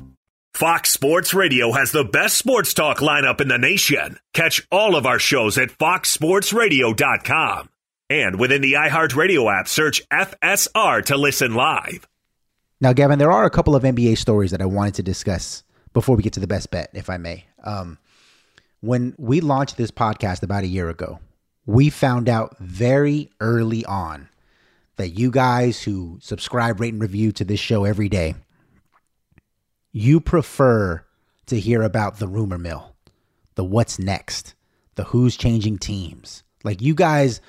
Fox 0.53 0.91
Sports 0.91 1.33
Radio 1.33 1.71
has 1.71 1.91
the 1.91 2.03
best 2.03 2.37
sports 2.37 2.73
talk 2.73 2.97
lineup 2.97 3.41
in 3.41 3.47
the 3.47 3.57
nation. 3.57 4.19
Catch 4.33 4.67
all 4.71 4.95
of 4.95 5.05
our 5.05 5.17
shows 5.17 5.57
at 5.57 5.69
foxsportsradio.com. 5.69 7.69
And 8.09 8.39
within 8.39 8.61
the 8.61 8.73
iHeartRadio 8.73 9.59
app, 9.59 9.67
search 9.69 10.07
FSR 10.09 11.05
to 11.05 11.17
listen 11.17 11.55
live. 11.55 12.07
Now, 12.81 12.93
Gavin, 12.93 13.17
there 13.17 13.31
are 13.31 13.45
a 13.45 13.49
couple 13.49 13.75
of 13.75 13.83
NBA 13.83 14.17
stories 14.17 14.51
that 14.51 14.61
I 14.61 14.65
wanted 14.65 14.95
to 14.95 15.03
discuss 15.03 15.63
before 15.93 16.15
we 16.15 16.23
get 16.23 16.33
to 16.33 16.39
the 16.39 16.47
best 16.47 16.69
bet, 16.69 16.89
if 16.93 17.09
I 17.09 17.17
may. 17.17 17.45
Um, 17.63 17.97
when 18.81 19.15
we 19.17 19.39
launched 19.39 19.77
this 19.77 19.91
podcast 19.91 20.43
about 20.43 20.63
a 20.63 20.67
year 20.67 20.89
ago, 20.89 21.19
we 21.65 21.89
found 21.89 22.27
out 22.27 22.57
very 22.59 23.31
early 23.39 23.85
on 23.85 24.27
that 24.97 25.09
you 25.09 25.31
guys 25.31 25.81
who 25.81 26.17
subscribe, 26.21 26.79
rate, 26.79 26.93
and 26.93 27.01
review 27.01 27.31
to 27.33 27.45
this 27.45 27.59
show 27.59 27.85
every 27.85 28.09
day, 28.09 28.35
you 29.91 30.19
prefer 30.19 31.05
to 31.47 31.59
hear 31.59 31.81
about 31.81 32.19
the 32.19 32.27
rumor 32.27 32.57
mill, 32.57 32.95
the 33.55 33.63
what's 33.63 33.99
next, 33.99 34.55
the 34.95 35.03
who's 35.05 35.35
changing 35.35 35.77
teams. 35.77 36.43
Like 36.63 36.81
you 36.81 36.93
guys 36.93 37.41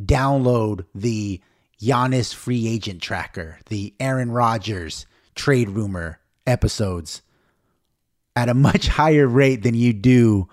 download 0.00 0.84
the 0.94 1.40
Giannis 1.80 2.34
free 2.34 2.68
agent 2.68 3.02
tracker, 3.02 3.58
the 3.68 3.94
Aaron 4.00 4.30
Rodgers 4.30 5.06
trade 5.34 5.70
rumor 5.70 6.18
episodes 6.46 7.22
at 8.34 8.48
a 8.48 8.54
much 8.54 8.88
higher 8.88 9.26
rate 9.26 9.62
than 9.62 9.74
you 9.74 9.92
do, 9.92 10.48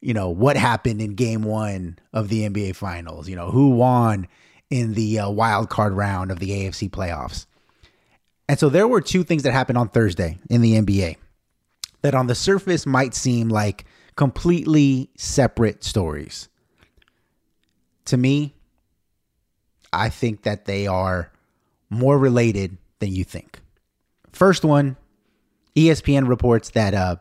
you 0.00 0.14
know, 0.14 0.30
what 0.30 0.56
happened 0.56 1.00
in 1.00 1.14
game 1.14 1.42
one 1.42 1.98
of 2.12 2.28
the 2.28 2.48
NBA 2.48 2.74
Finals, 2.76 3.28
you 3.28 3.36
know, 3.36 3.50
who 3.50 3.70
won 3.70 4.26
in 4.70 4.94
the 4.94 5.18
uh, 5.18 5.30
wild 5.30 5.68
card 5.68 5.92
round 5.92 6.30
of 6.30 6.38
the 6.38 6.50
AFC 6.50 6.90
playoffs. 6.90 7.46
And 8.50 8.58
so 8.58 8.68
there 8.68 8.88
were 8.88 9.00
two 9.00 9.22
things 9.22 9.44
that 9.44 9.52
happened 9.52 9.78
on 9.78 9.90
Thursday 9.90 10.36
in 10.50 10.60
the 10.60 10.72
NBA 10.72 11.18
that 12.02 12.16
on 12.16 12.26
the 12.26 12.34
surface 12.34 12.84
might 12.84 13.14
seem 13.14 13.48
like 13.48 13.84
completely 14.16 15.08
separate 15.16 15.84
stories. 15.84 16.48
To 18.06 18.16
me, 18.16 18.56
I 19.92 20.08
think 20.08 20.42
that 20.42 20.64
they 20.64 20.88
are 20.88 21.30
more 21.90 22.18
related 22.18 22.76
than 22.98 23.12
you 23.12 23.22
think. 23.22 23.60
First 24.32 24.64
one, 24.64 24.96
ESPN 25.76 26.26
reports 26.26 26.70
that 26.70 26.92
uh, 26.92 27.16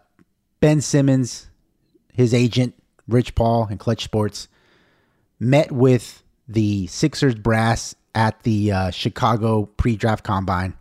Ben 0.62 0.82
Simmons, 0.82 1.48
his 2.12 2.34
agent, 2.34 2.74
Rich 3.08 3.36
Paul, 3.36 3.68
and 3.70 3.80
Clutch 3.80 4.04
Sports 4.04 4.48
met 5.40 5.72
with 5.72 6.24
the 6.48 6.88
Sixers 6.88 7.36
brass 7.36 7.94
at 8.16 8.42
the 8.42 8.72
uh, 8.72 8.90
Chicago 8.90 9.68
pre 9.68 9.96
draft 9.96 10.24
combine 10.24 10.74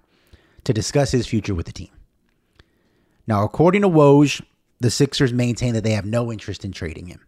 to 0.69 0.75
discuss 0.75 1.11
his 1.11 1.27
future 1.27 1.55
with 1.55 1.65
the 1.65 1.73
team. 1.73 1.89
Now, 3.27 3.43
according 3.43 3.81
to 3.83 3.89
Woj, 3.89 4.43
the 4.81 4.91
Sixers 4.91 5.33
maintain 5.33 5.73
that 5.73 5.83
they 5.83 5.93
have 5.93 6.05
no 6.05 6.31
interest 6.31 6.63
in 6.63 6.73
trading 6.73 7.07
him, 7.07 7.25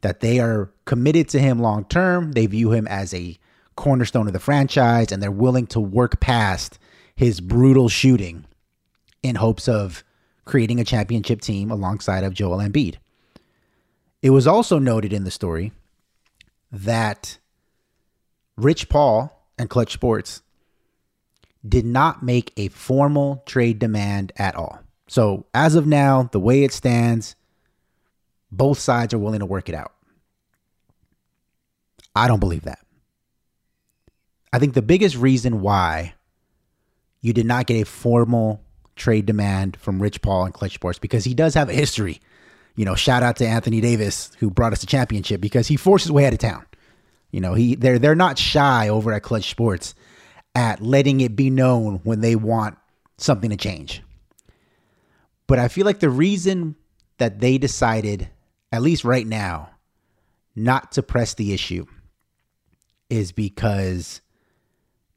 that 0.00 0.18
they 0.18 0.40
are 0.40 0.68
committed 0.84 1.28
to 1.28 1.38
him 1.38 1.60
long 1.60 1.84
term. 1.84 2.32
They 2.32 2.46
view 2.46 2.72
him 2.72 2.88
as 2.88 3.14
a 3.14 3.38
cornerstone 3.76 4.26
of 4.26 4.32
the 4.32 4.40
franchise, 4.40 5.12
and 5.12 5.22
they're 5.22 5.30
willing 5.30 5.68
to 5.68 5.78
work 5.78 6.18
past 6.18 6.80
his 7.14 7.40
brutal 7.40 7.88
shooting 7.88 8.44
in 9.22 9.36
hopes 9.36 9.68
of 9.68 10.02
creating 10.44 10.80
a 10.80 10.84
championship 10.84 11.40
team 11.40 11.70
alongside 11.70 12.24
of 12.24 12.34
Joel 12.34 12.58
Embiid. 12.58 12.96
It 14.20 14.30
was 14.30 14.48
also 14.48 14.80
noted 14.80 15.12
in 15.12 15.22
the 15.22 15.30
story 15.30 15.70
that 16.72 17.38
Rich 18.56 18.88
Paul 18.88 19.46
and 19.56 19.70
Clutch 19.70 19.92
Sports 19.92 20.42
did 21.66 21.84
not 21.84 22.22
make 22.22 22.52
a 22.56 22.68
formal 22.68 23.42
trade 23.46 23.78
demand 23.78 24.32
at 24.36 24.54
all. 24.54 24.80
So, 25.08 25.46
as 25.54 25.74
of 25.74 25.86
now, 25.86 26.28
the 26.32 26.40
way 26.40 26.64
it 26.64 26.72
stands, 26.72 27.34
both 28.52 28.78
sides 28.78 29.14
are 29.14 29.18
willing 29.18 29.40
to 29.40 29.46
work 29.46 29.68
it 29.68 29.74
out. 29.74 29.92
I 32.14 32.28
don't 32.28 32.40
believe 32.40 32.62
that. 32.62 32.80
I 34.52 34.58
think 34.58 34.74
the 34.74 34.82
biggest 34.82 35.16
reason 35.16 35.60
why 35.60 36.14
you 37.20 37.32
did 37.32 37.46
not 37.46 37.66
get 37.66 37.82
a 37.82 37.84
formal 37.84 38.62
trade 38.96 39.26
demand 39.26 39.76
from 39.76 40.02
Rich 40.02 40.22
Paul 40.22 40.44
and 40.44 40.54
Clutch 40.54 40.74
Sports 40.74 40.98
because 40.98 41.24
he 41.24 41.34
does 41.34 41.54
have 41.54 41.68
a 41.68 41.74
history. 41.74 42.20
You 42.76 42.84
know, 42.84 42.94
shout 42.94 43.22
out 43.22 43.36
to 43.36 43.46
Anthony 43.46 43.80
Davis 43.80 44.30
who 44.38 44.50
brought 44.50 44.72
us 44.72 44.82
a 44.82 44.86
championship 44.86 45.40
because 45.40 45.68
he 45.68 45.76
forced 45.76 46.04
his 46.04 46.12
way 46.12 46.26
out 46.26 46.32
of 46.32 46.38
town. 46.38 46.64
You 47.30 47.40
know, 47.40 47.54
he 47.54 47.74
they're 47.74 47.98
they're 47.98 48.14
not 48.14 48.38
shy 48.38 48.88
over 48.88 49.12
at 49.12 49.22
Clutch 49.22 49.50
Sports 49.50 49.94
at 50.54 50.80
letting 50.80 51.20
it 51.20 51.36
be 51.36 51.50
known 51.50 52.00
when 52.04 52.20
they 52.20 52.36
want 52.36 52.78
something 53.16 53.50
to 53.50 53.56
change. 53.56 54.02
But 55.46 55.58
I 55.58 55.68
feel 55.68 55.84
like 55.84 56.00
the 56.00 56.10
reason 56.10 56.76
that 57.18 57.40
they 57.40 57.58
decided, 57.58 58.28
at 58.70 58.82
least 58.82 59.04
right 59.04 59.26
now, 59.26 59.70
not 60.54 60.92
to 60.92 61.02
press 61.02 61.34
the 61.34 61.52
issue 61.52 61.86
is 63.08 63.32
because 63.32 64.20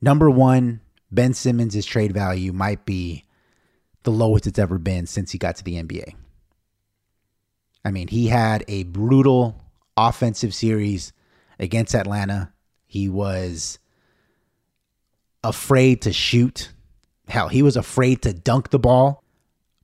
number 0.02 0.30
one, 0.30 0.82
Ben 1.12 1.34
Simmons' 1.34 1.86
trade 1.86 2.14
value 2.14 2.54
might 2.54 2.86
be 2.86 3.26
the 4.04 4.12
lowest 4.12 4.48
it's 4.48 4.60
ever 4.60 4.78
been 4.78 5.06
since 5.06 5.32
he 5.32 5.38
got 5.38 5.58
to 5.58 5.64
the 5.64 5.82
NBA. 5.82 6.16
I 7.84 7.92
mean, 7.92 8.08
he 8.08 8.28
had 8.28 8.64
a 8.68 8.84
brutal 8.84 9.60
offensive 9.98 10.54
series 10.54 11.14
against 11.60 11.96
Atlanta. 11.96 12.54
He 12.86 13.10
was 13.10 13.80
afraid 15.44 16.02
to 16.04 16.14
shoot. 16.14 16.72
Hell, 17.28 17.48
he 17.48 17.62
was 17.62 17.78
afraid 17.78 18.22
to 18.24 18.34
dunk 18.34 18.70
the 18.70 18.80
ball. 18.80 19.24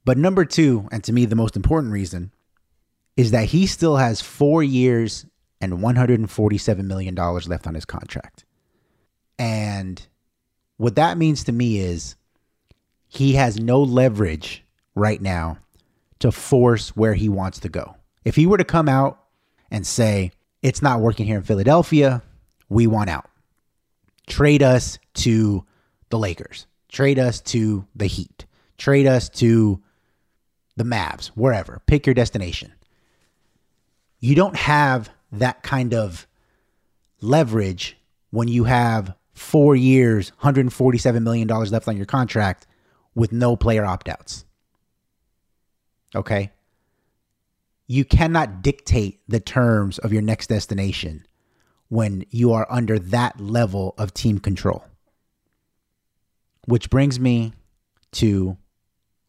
But 0.04 0.18
number 0.18 0.44
two, 0.44 0.88
and 0.90 1.02
to 1.04 1.12
me 1.12 1.24
the 1.24 1.36
most 1.36 1.56
important 1.56 1.92
reason, 1.92 2.32
is 3.16 3.32
that 3.32 3.46
he 3.46 3.66
still 3.66 3.96
has 3.96 4.20
four 4.20 4.62
years 4.62 5.26
and 5.60 5.74
$147 5.74 6.84
million 6.84 7.14
left 7.14 7.66
on 7.66 7.74
his 7.74 7.84
contract. 7.84 8.44
And 9.38 10.00
what 10.76 10.94
that 10.96 11.18
means 11.18 11.44
to 11.44 11.52
me 11.52 11.78
is 11.80 12.16
he 13.08 13.34
has 13.34 13.58
no 13.58 13.82
leverage 13.82 14.64
right 14.94 15.20
now 15.20 15.58
to 16.20 16.30
force 16.30 16.96
where 16.96 17.14
he 17.14 17.28
wants 17.28 17.60
to 17.60 17.68
go. 17.68 17.96
If 18.24 18.36
he 18.36 18.46
were 18.46 18.58
to 18.58 18.64
come 18.64 18.88
out 18.88 19.18
and 19.70 19.86
say, 19.86 20.32
it's 20.62 20.82
not 20.82 21.00
working 21.00 21.26
here 21.26 21.38
in 21.38 21.42
Philadelphia, 21.42 22.22
we 22.68 22.86
want 22.86 23.10
out. 23.10 23.28
Trade 24.28 24.62
us 24.62 24.98
to 25.14 25.64
the 26.10 26.18
Lakers, 26.18 26.66
trade 26.88 27.18
us 27.18 27.40
to 27.40 27.86
the 27.94 28.06
Heat, 28.06 28.46
trade 28.76 29.06
us 29.06 29.28
to 29.30 29.82
the 30.76 30.84
Mavs, 30.84 31.28
wherever, 31.28 31.82
pick 31.86 32.06
your 32.06 32.14
destination. 32.14 32.72
You 34.20 34.34
don't 34.34 34.56
have 34.56 35.10
that 35.32 35.62
kind 35.62 35.94
of 35.94 36.26
leverage 37.20 37.96
when 38.30 38.48
you 38.48 38.64
have 38.64 39.14
four 39.32 39.76
years, 39.76 40.32
$147 40.42 41.22
million 41.22 41.48
left 41.48 41.88
on 41.88 41.96
your 41.96 42.06
contract 42.06 42.66
with 43.14 43.32
no 43.32 43.56
player 43.56 43.84
opt 43.84 44.08
outs. 44.08 44.44
Okay? 46.14 46.50
You 47.86 48.04
cannot 48.04 48.62
dictate 48.62 49.20
the 49.28 49.40
terms 49.40 49.98
of 49.98 50.12
your 50.12 50.22
next 50.22 50.48
destination 50.48 51.26
when 51.88 52.24
you 52.30 52.52
are 52.52 52.66
under 52.70 52.98
that 52.98 53.40
level 53.40 53.94
of 53.98 54.14
team 54.14 54.38
control. 54.38 54.84
Which 56.66 56.90
brings 56.90 57.18
me 57.18 57.52
to 58.12 58.56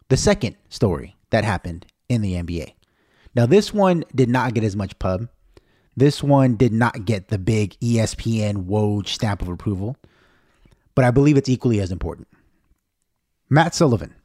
the 0.09 0.17
second 0.17 0.55
story 0.69 1.15
that 1.29 1.43
happened 1.43 1.85
in 2.09 2.21
the 2.21 2.33
NBA. 2.33 2.73
Now, 3.35 3.45
this 3.45 3.73
one 3.73 4.03
did 4.13 4.29
not 4.29 4.53
get 4.53 4.63
as 4.63 4.75
much 4.75 4.97
pub. 4.99 5.29
This 5.95 6.23
one 6.23 6.55
did 6.55 6.73
not 6.73 7.05
get 7.05 7.27
the 7.27 7.37
big 7.37 7.77
ESPN 7.79 8.65
Woj 8.65 9.07
stamp 9.07 9.41
of 9.41 9.49
approval, 9.49 9.95
but 10.95 11.05
I 11.05 11.11
believe 11.11 11.37
it's 11.37 11.49
equally 11.49 11.79
as 11.79 11.91
important. 11.91 12.27
Matt 13.49 13.75
Sullivan, 13.75 14.15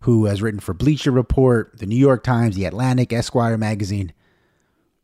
who 0.00 0.26
has 0.26 0.42
written 0.42 0.60
for 0.60 0.74
Bleacher 0.74 1.10
Report, 1.10 1.78
the 1.78 1.86
New 1.86 1.96
York 1.96 2.22
Times, 2.22 2.56
The 2.56 2.64
Atlantic, 2.64 3.12
Esquire 3.12 3.56
magazine, 3.56 4.12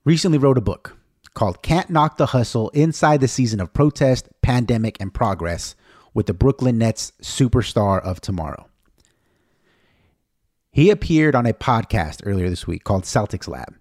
recently 0.05 0.38
wrote 0.38 0.59
a 0.59 0.62
book 0.62 0.97
called 1.35 1.62
Can't 1.62 1.90
Knock 1.90 2.16
the 2.16 2.27
Hustle 2.27 2.68
Inside 2.71 3.21
the 3.21 3.29
Season 3.29 3.61
of 3.61 3.73
Protest, 3.73 4.29
Pandemic, 4.42 4.97
and 5.01 5.12
Progress 5.12 5.75
with 6.14 6.27
the 6.27 6.35
Brooklyn 6.35 6.79
Nets 6.79 7.12
Superstar 7.23 8.03
of 8.03 8.21
Tomorrow. 8.21 8.68
He 10.71 10.90
appeared 10.90 11.35
on 11.35 11.47
a 11.47 11.53
podcast 11.53 12.23
earlier 12.25 12.49
this 12.49 12.66
week 12.66 12.85
called 12.85 13.05
Celtics 13.05 13.49
Lab. 13.49 13.75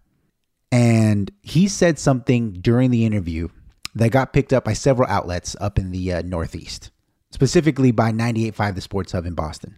And 0.71 1.31
he 1.41 1.67
said 1.67 1.99
something 1.99 2.53
during 2.53 2.91
the 2.91 3.05
interview 3.05 3.49
that 3.95 4.11
got 4.11 4.33
picked 4.33 4.53
up 4.53 4.63
by 4.63 4.73
several 4.73 5.09
outlets 5.09 5.55
up 5.59 5.77
in 5.77 5.91
the 5.91 6.13
uh, 6.13 6.21
Northeast, 6.21 6.91
specifically 7.31 7.91
by 7.91 8.11
98.5 8.11 8.75
The 8.75 8.81
Sports 8.81 9.11
Hub 9.11 9.25
in 9.25 9.33
Boston. 9.33 9.77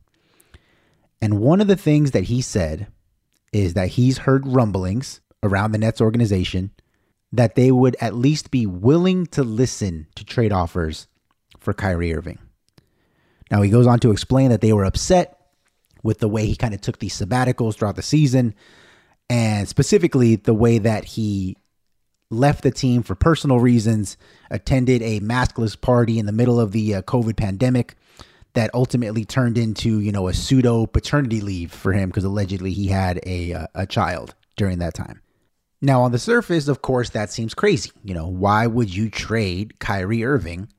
And 1.22 1.40
one 1.40 1.62
of 1.62 1.68
the 1.68 1.76
things 1.76 2.12
that 2.12 2.26
he 2.26 2.42
said 2.42 2.88
is 3.52 3.74
that 3.76 3.90
he's 3.90 4.20
heard 4.20 4.48
rumblings 4.48 5.22
around 5.42 5.72
the 5.72 5.78
Nets 5.78 6.02
organization 6.02 6.72
that 7.34 7.56
they 7.56 7.72
would 7.72 7.98
at 8.00 8.14
least 8.14 8.52
be 8.52 8.66
willing 8.66 9.26
to 9.26 9.44
listen 9.44 10.06
to 10.16 10.24
trade 10.24 10.54
offers 10.54 11.08
for 11.60 11.74
Kyrie 11.74 12.14
Irving. 12.14 12.38
Now, 13.50 13.64
he 13.64 13.72
goes 13.72 13.88
on 13.88 14.00
to 14.00 14.12
explain 14.12 14.52
that 14.52 14.62
they 14.62 14.72
were 14.72 14.86
upset 14.86 15.40
with 16.04 16.20
the 16.20 16.30
way 16.30 16.46
he 16.46 16.56
kind 16.56 16.74
of 16.74 16.82
took 16.82 17.00
these 17.00 17.18
sabbaticals 17.18 17.76
throughout 17.76 17.96
the 17.96 18.04
season, 18.04 18.54
and 19.30 19.68
specifically 19.68 20.36
the 20.36 20.54
way 20.54 20.78
that 20.78 21.06
he 21.06 21.58
left 22.30 22.62
the 22.62 22.72
team 22.72 23.02
for 23.02 23.16
personal 23.16 23.60
reasons, 23.60 24.16
attended 24.52 25.02
a 25.02 25.20
maskless 25.20 25.80
party 25.80 26.20
in 26.20 26.26
the 26.26 26.32
middle 26.32 26.60
of 26.60 26.72
the 26.72 26.96
uh, 26.96 27.02
COVID 27.04 27.36
pandemic 27.36 27.96
that 28.54 28.70
ultimately 28.74 29.26
turned 29.26 29.58
into, 29.58 30.00
you 30.00 30.12
know, 30.12 30.28
a 30.28 30.34
pseudo 30.34 30.86
paternity 30.86 31.42
leave 31.42 31.72
for 31.72 31.94
him 31.94 32.10
because 32.10 32.24
allegedly 32.24 32.72
he 32.72 32.88
had 32.88 33.20
a 33.26 33.54
uh, 33.54 33.68
a 33.74 33.88
child 33.88 34.36
during 34.56 34.80
that 34.80 34.94
time. 34.94 35.23
Now, 35.84 36.04
on 36.04 36.14
the 36.14 36.18
surface, 36.18 36.70
of 36.70 36.82
course, 36.82 37.10
that 37.10 37.30
seems 37.30 37.54
crazy. 37.54 37.92
You 38.06 38.14
know, 38.14 38.26
why 38.26 38.68
would 38.68 38.96
you 38.96 39.10
trade 39.10 39.80
Kyrie 39.80 40.24
Irving? 40.24 40.70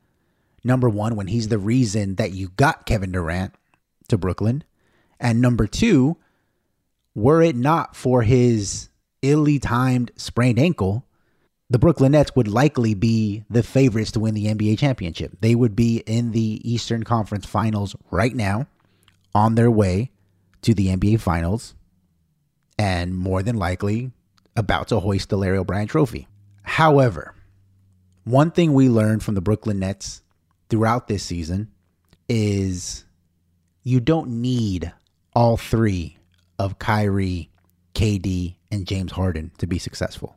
Number 0.64 0.88
one, 0.88 1.14
when 1.14 1.26
he's 1.26 1.48
the 1.48 1.58
reason 1.58 2.14
that 2.14 2.32
you 2.32 2.48
got 2.56 2.86
Kevin 2.86 3.12
Durant 3.12 3.54
to 4.08 4.16
Brooklyn. 4.16 4.64
And 5.20 5.42
number 5.42 5.66
two, 5.66 6.16
were 7.14 7.42
it 7.42 7.54
not 7.54 7.94
for 7.94 8.22
his 8.22 8.88
illy 9.20 9.58
timed 9.58 10.10
sprained 10.16 10.58
ankle, 10.58 11.04
the 11.68 11.78
Brooklyn 11.78 12.12
Nets 12.12 12.34
would 12.34 12.48
likely 12.48 12.94
be 12.94 13.44
the 13.50 13.62
favorites 13.62 14.12
to 14.12 14.20
win 14.20 14.32
the 14.32 14.46
NBA 14.46 14.78
championship. 14.78 15.32
They 15.38 15.54
would 15.54 15.76
be 15.76 15.98
in 16.06 16.32
the 16.32 16.62
Eastern 16.64 17.02
Conference 17.02 17.44
Finals 17.44 17.94
right 18.10 18.34
now, 18.34 18.68
on 19.34 19.54
their 19.54 19.70
way 19.70 20.12
to 20.62 20.72
the 20.72 20.88
NBA 20.88 21.20
Finals, 21.20 21.74
and 22.78 23.14
more 23.14 23.42
than 23.42 23.56
likely 23.56 24.10
about 24.56 24.88
to 24.88 25.00
hoist 25.00 25.28
the 25.28 25.36
Larry 25.36 25.58
O'Brien 25.58 25.88
trophy. 25.88 26.28
However, 26.62 27.34
one 28.24 28.50
thing 28.50 28.72
we 28.72 28.88
learned 28.88 29.22
from 29.22 29.34
the 29.34 29.40
Brooklyn 29.40 29.78
Nets 29.78 30.22
throughout 30.68 31.08
this 31.08 31.22
season 31.22 31.70
is 32.28 33.04
you 33.82 34.00
don't 34.00 34.40
need 34.40 34.92
all 35.34 35.56
three 35.56 36.16
of 36.58 36.78
Kyrie, 36.78 37.50
KD, 37.94 38.56
and 38.70 38.86
James 38.86 39.12
Harden 39.12 39.50
to 39.58 39.66
be 39.66 39.78
successful. 39.78 40.36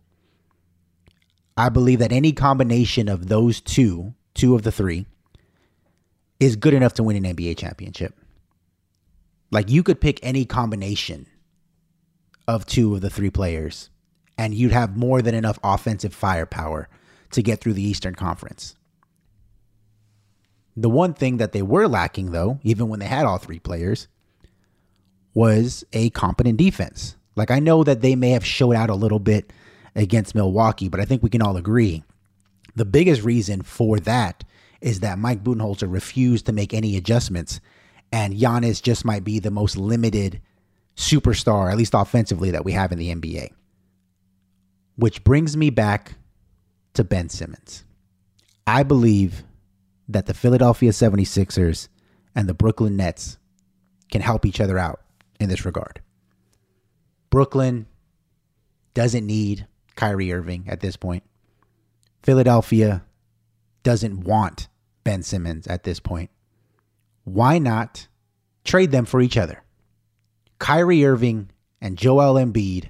I 1.55 1.69
believe 1.69 1.99
that 1.99 2.11
any 2.11 2.33
combination 2.33 3.07
of 3.07 3.29
those 3.29 3.61
two, 3.61 4.13
two 4.33 4.53
of 4.53 4.63
the 4.63 4.71
three, 4.71 5.05
is 6.39 6.55
good 6.55 6.73
enough 6.73 6.93
to 6.95 7.03
win 7.03 7.23
an 7.25 7.35
NBA 7.35 7.57
championship. 7.57 8.15
Like 9.49 9.69
you 9.69 9.81
could 9.81 10.01
pick 10.01 10.19
any 10.21 10.45
combination 10.45 11.25
of 12.47 12.65
two 12.65 12.93
of 12.93 13.01
the 13.01 13.09
three 13.09 13.29
players, 13.29 13.89
and 14.37 14.53
you'd 14.53 14.71
have 14.71 14.97
more 14.97 15.21
than 15.21 15.35
enough 15.35 15.59
offensive 15.63 16.13
firepower 16.13 16.87
to 17.31 17.41
get 17.41 17.59
through 17.59 17.73
the 17.73 17.83
Eastern 17.83 18.15
Conference. 18.15 18.75
The 20.75 20.89
one 20.89 21.13
thing 21.13 21.37
that 21.37 21.53
they 21.53 21.63
were 21.63 21.87
lacking, 21.87 22.31
though, 22.31 22.59
even 22.63 22.87
when 22.87 22.99
they 22.99 23.07
had 23.07 23.25
all 23.25 23.39
three 23.39 23.59
players, 23.59 24.07
was 25.33 25.83
a 25.93 26.09
competent 26.11 26.57
defense. 26.57 27.15
Like 27.35 27.51
I 27.51 27.59
know 27.59 27.83
that 27.83 28.01
they 28.01 28.15
may 28.15 28.31
have 28.31 28.45
showed 28.45 28.75
out 28.75 28.89
a 28.89 28.95
little 28.95 29.19
bit 29.19 29.51
against 29.95 30.35
Milwaukee, 30.35 30.89
but 30.89 30.99
I 30.99 31.05
think 31.05 31.23
we 31.23 31.29
can 31.29 31.41
all 31.41 31.57
agree 31.57 32.03
the 32.77 32.85
biggest 32.85 33.23
reason 33.23 33.63
for 33.63 33.99
that 34.01 34.43
is 34.81 34.99
that 34.99 35.17
Mike 35.17 35.43
Budenholzer 35.43 35.91
refused 35.91 36.45
to 36.45 36.51
make 36.51 36.75
any 36.75 36.95
adjustments, 36.95 37.59
and 38.11 38.35
Giannis 38.35 38.81
just 38.81 39.03
might 39.03 39.23
be 39.23 39.39
the 39.39 39.49
most 39.49 39.75
limited 39.75 40.39
superstar, 40.95 41.71
at 41.71 41.77
least 41.77 41.95
offensively, 41.95 42.51
that 42.51 42.63
we 42.63 42.73
have 42.73 42.91
in 42.91 42.99
the 42.99 43.13
NBA. 43.13 43.49
Which 44.97 45.23
brings 45.23 45.55
me 45.55 45.69
back 45.69 46.15
to 46.93 47.03
Ben 47.03 47.29
Simmons. 47.29 47.85
I 48.65 48.83
believe 48.83 49.43
that 50.09 50.25
the 50.25 50.33
Philadelphia 50.33 50.91
76ers 50.91 51.87
and 52.35 52.49
the 52.49 52.53
Brooklyn 52.53 52.97
Nets 52.97 53.37
can 54.11 54.21
help 54.21 54.45
each 54.45 54.59
other 54.59 54.77
out 54.77 55.01
in 55.39 55.49
this 55.49 55.65
regard. 55.65 56.01
Brooklyn 57.29 57.87
doesn't 58.93 59.25
need 59.25 59.67
Kyrie 59.95 60.33
Irving 60.33 60.65
at 60.67 60.79
this 60.79 60.95
point. 60.95 61.23
Philadelphia 62.23 63.03
doesn't 63.83 64.21
want 64.21 64.67
Ben 65.03 65.23
Simmons 65.23 65.67
at 65.67 65.83
this 65.83 65.99
point. 65.99 66.29
Why 67.23 67.59
not 67.59 68.07
trade 68.63 68.91
them 68.91 69.05
for 69.05 69.21
each 69.21 69.37
other? 69.37 69.63
Kyrie 70.59 71.05
Irving 71.05 71.51
and 71.79 71.97
Joel 71.97 72.33
Embiid 72.35 72.89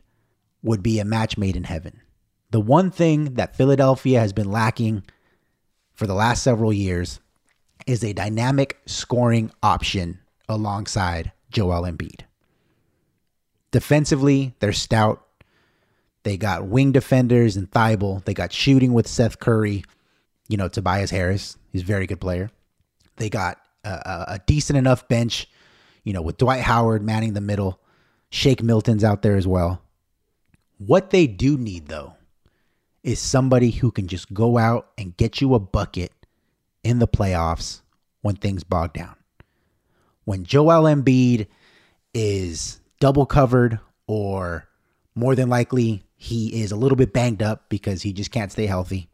would 0.67 0.83
be 0.83 0.99
a 0.99 1.05
match 1.05 1.37
made 1.37 1.55
in 1.55 1.63
heaven. 1.63 2.01
The 2.51 2.59
one 2.59 2.91
thing 2.91 3.35
that 3.35 3.55
Philadelphia 3.55 4.19
has 4.19 4.33
been 4.33 4.51
lacking 4.51 5.03
for 5.93 6.05
the 6.05 6.13
last 6.13 6.43
several 6.43 6.71
years 6.71 7.19
is 7.85 8.03
a 8.03 8.13
dynamic 8.13 8.77
scoring 8.85 9.51
option 9.63 10.19
alongside 10.47 11.31
Joel 11.49 11.83
Embiid. 11.83 12.21
Defensively, 13.71 14.53
they're 14.59 14.73
stout. 14.73 15.25
They 16.23 16.37
got 16.37 16.67
wing 16.67 16.91
defenders 16.91 17.55
and 17.55 17.69
Thybulle. 17.71 18.23
They 18.25 18.33
got 18.33 18.53
shooting 18.53 18.93
with 18.93 19.07
Seth 19.07 19.39
Curry. 19.39 19.83
You 20.49 20.57
know, 20.57 20.67
Tobias 20.67 21.11
Harris. 21.11 21.57
He's 21.71 21.81
a 21.81 21.85
very 21.85 22.07
good 22.07 22.21
player. 22.21 22.49
They 23.17 23.29
got 23.29 23.57
a, 23.83 24.25
a 24.27 24.41
decent 24.45 24.77
enough 24.77 25.07
bench, 25.07 25.49
you 26.03 26.13
know, 26.13 26.21
with 26.21 26.37
Dwight 26.37 26.61
Howard 26.61 27.03
manning 27.03 27.33
the 27.33 27.41
middle. 27.41 27.79
Shake 28.29 28.61
Milton's 28.61 29.03
out 29.03 29.21
there 29.21 29.35
as 29.35 29.47
well. 29.47 29.81
What 30.77 31.09
they 31.09 31.27
do 31.27 31.57
need, 31.57 31.87
though, 31.87 32.13
is 33.03 33.19
somebody 33.19 33.71
who 33.71 33.91
can 33.91 34.07
just 34.07 34.33
go 34.33 34.57
out 34.57 34.89
and 34.97 35.17
get 35.17 35.41
you 35.41 35.55
a 35.55 35.59
bucket 35.59 36.11
in 36.83 36.99
the 36.99 37.07
playoffs 37.07 37.81
when 38.21 38.35
things 38.35 38.63
bog 38.63 38.93
down. 38.93 39.15
When 40.25 40.43
Joel 40.43 40.83
Embiid 40.83 41.47
is 42.13 42.79
double 42.99 43.25
covered, 43.25 43.79
or 44.05 44.67
more 45.15 45.35
than 45.35 45.49
likely 45.49 46.03
he 46.15 46.61
is 46.61 46.71
a 46.71 46.75
little 46.75 46.95
bit 46.95 47.11
banged 47.11 47.41
up 47.41 47.69
because 47.69 48.03
he 48.03 48.13
just 48.13 48.31
can't 48.31 48.51
stay 48.51 48.67
healthy, 48.67 49.09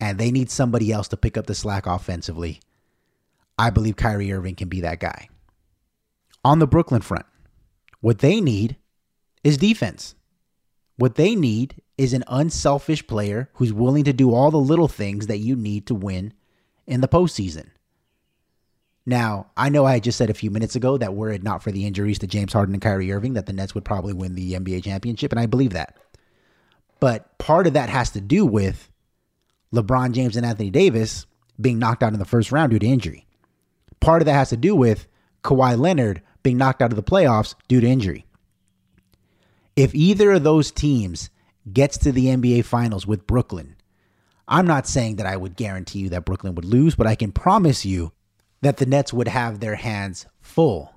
and 0.00 0.18
they 0.18 0.30
need 0.30 0.50
somebody 0.50 0.90
else 0.90 1.08
to 1.08 1.16
pick 1.16 1.36
up 1.36 1.46
the 1.46 1.54
slack 1.54 1.86
offensively, 1.86 2.60
I 3.56 3.70
believe 3.70 3.96
Kyrie 3.96 4.32
Irving 4.32 4.56
can 4.56 4.68
be 4.68 4.80
that 4.80 5.00
guy. 5.00 5.28
On 6.44 6.58
the 6.58 6.66
Brooklyn 6.66 7.02
front, 7.02 7.26
what 8.00 8.18
they 8.18 8.40
need 8.40 8.76
is 9.44 9.56
defense. 9.56 10.15
What 10.96 11.16
they 11.16 11.34
need 11.34 11.82
is 11.98 12.12
an 12.12 12.24
unselfish 12.26 13.06
player 13.06 13.50
who's 13.54 13.72
willing 13.72 14.04
to 14.04 14.12
do 14.12 14.32
all 14.32 14.50
the 14.50 14.58
little 14.58 14.88
things 14.88 15.26
that 15.26 15.38
you 15.38 15.56
need 15.56 15.86
to 15.86 15.94
win 15.94 16.32
in 16.86 17.00
the 17.00 17.08
postseason. 17.08 17.68
Now, 19.04 19.50
I 19.56 19.68
know 19.68 19.84
I 19.84 20.00
just 20.00 20.18
said 20.18 20.30
a 20.30 20.34
few 20.34 20.50
minutes 20.50 20.74
ago 20.74 20.98
that 20.98 21.14
were 21.14 21.30
it 21.30 21.42
not 21.42 21.62
for 21.62 21.70
the 21.70 21.86
injuries 21.86 22.18
to 22.20 22.26
James 22.26 22.52
Harden 22.52 22.74
and 22.74 22.82
Kyrie 22.82 23.12
Irving, 23.12 23.34
that 23.34 23.46
the 23.46 23.52
Nets 23.52 23.74
would 23.74 23.84
probably 23.84 24.12
win 24.12 24.34
the 24.34 24.54
NBA 24.54 24.82
championship, 24.82 25.32
and 25.32 25.38
I 25.38 25.46
believe 25.46 25.74
that. 25.74 25.96
But 26.98 27.38
part 27.38 27.68
of 27.68 27.74
that 27.74 27.88
has 27.88 28.10
to 28.10 28.20
do 28.20 28.44
with 28.44 28.90
LeBron 29.72 30.12
James 30.12 30.36
and 30.36 30.44
Anthony 30.44 30.70
Davis 30.70 31.26
being 31.60 31.78
knocked 31.78 32.02
out 32.02 32.14
in 32.14 32.18
the 32.18 32.24
first 32.24 32.50
round 32.50 32.70
due 32.70 32.78
to 32.78 32.86
injury. 32.86 33.26
Part 34.00 34.22
of 34.22 34.26
that 34.26 34.32
has 34.32 34.48
to 34.50 34.56
do 34.56 34.74
with 34.74 35.06
Kawhi 35.44 35.78
Leonard 35.78 36.22
being 36.42 36.56
knocked 36.56 36.82
out 36.82 36.90
of 36.92 36.96
the 36.96 37.02
playoffs 37.02 37.54
due 37.68 37.80
to 37.80 37.86
injury. 37.86 38.25
If 39.76 39.94
either 39.94 40.32
of 40.32 40.42
those 40.42 40.70
teams 40.70 41.30
gets 41.70 41.98
to 41.98 42.10
the 42.10 42.26
NBA 42.26 42.64
Finals 42.64 43.06
with 43.06 43.26
Brooklyn, 43.26 43.76
I'm 44.48 44.66
not 44.66 44.86
saying 44.86 45.16
that 45.16 45.26
I 45.26 45.36
would 45.36 45.56
guarantee 45.56 46.00
you 46.00 46.08
that 46.10 46.24
Brooklyn 46.24 46.54
would 46.54 46.64
lose, 46.64 46.94
but 46.94 47.06
I 47.06 47.14
can 47.14 47.30
promise 47.30 47.84
you 47.84 48.12
that 48.62 48.78
the 48.78 48.86
Nets 48.86 49.12
would 49.12 49.28
have 49.28 49.60
their 49.60 49.74
hands 49.74 50.26
full 50.40 50.94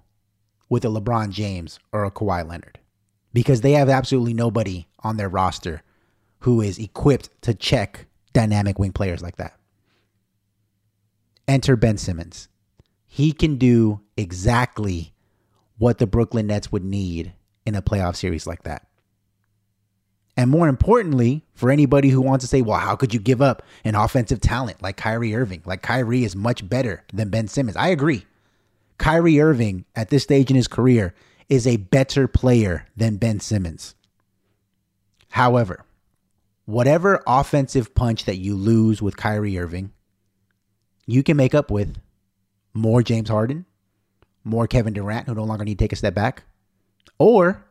with 0.69 0.86
a 0.86 0.88
LeBron 0.88 1.32
James 1.32 1.80
or 1.91 2.05
a 2.05 2.11
Kawhi 2.11 2.47
Leonard 2.47 2.80
because 3.34 3.61
they 3.61 3.73
have 3.73 3.89
absolutely 3.89 4.34
nobody 4.34 4.88
on 4.99 5.17
their 5.17 5.30
roster 5.30 5.82
who 6.39 6.61
is 6.61 6.80
equipped 6.80 7.30
to 7.41 7.53
check 7.53 8.05
dynamic 8.34 8.80
wing 8.80 8.93
players 8.93 9.21
like 9.21 9.36
that. 9.38 9.59
Enter 11.47 11.75
Ben 11.75 11.97
Simmons. 11.97 12.47
He 13.05 13.32
can 13.32 13.57
do 13.57 14.01
exactly 14.15 15.13
what 15.77 15.97
the 15.97 16.07
Brooklyn 16.07 16.47
Nets 16.47 16.71
would 16.71 16.86
need 16.86 17.34
in 17.70 17.76
a 17.76 17.82
playoff 17.82 18.17
series 18.17 18.45
like 18.45 18.63
that. 18.63 18.88
And 20.36 20.49
more 20.49 20.67
importantly, 20.67 21.45
for 21.53 21.70
anybody 21.70 22.09
who 22.09 22.22
wants 22.22 22.43
to 22.43 22.47
say, 22.47 22.61
well, 22.61 22.80
how 22.80 22.95
could 22.95 23.13
you 23.13 23.20
give 23.20 23.41
up 23.41 23.61
an 23.84 23.95
offensive 23.95 24.39
talent 24.39 24.82
like 24.82 24.95
Kyrie 24.95 25.36
Irving? 25.36 25.61
Like 25.65 25.82
Kyrie 25.82 26.24
is 26.24 26.36
much 26.36 26.67
better 26.67 27.03
than 27.13 27.30
Ben 27.30 27.47
Simmons. 27.47 27.76
I 27.76 27.89
agree. 27.89 28.26
Kyrie 28.97 29.41
Irving 29.41 29.86
at 29.95 30.09
this 30.09 30.24
stage 30.24 30.49
in 30.49 30.55
his 30.55 30.67
career 30.67 31.13
is 31.49 31.67
a 31.67 31.78
better 31.78 32.28
player 32.28 32.88
than 32.95 33.17
Ben 33.17 33.39
Simmons. 33.39 33.95
However, 35.30 35.86
whatever 36.65 37.22
offensive 37.28 37.93
punch 37.93 38.26
that 38.26 38.38
you 38.38 38.55
lose 38.55 39.01
with 39.01 39.17
Kyrie 39.17 39.57
Irving, 39.57 39.91
you 41.05 41.22
can 41.22 41.36
make 41.36 41.53
up 41.53 41.70
with 41.70 41.97
more 42.74 43.03
James 43.03 43.30
Harden, 43.30 43.65
more 44.43 44.67
Kevin 44.67 44.93
Durant, 44.93 45.28
who 45.28 45.36
no 45.36 45.43
longer 45.43 45.65
need 45.65 45.80
to 45.80 45.84
take 45.84 45.93
a 45.93 45.97
step 45.97 46.13
back, 46.13 46.43
or 47.18 47.66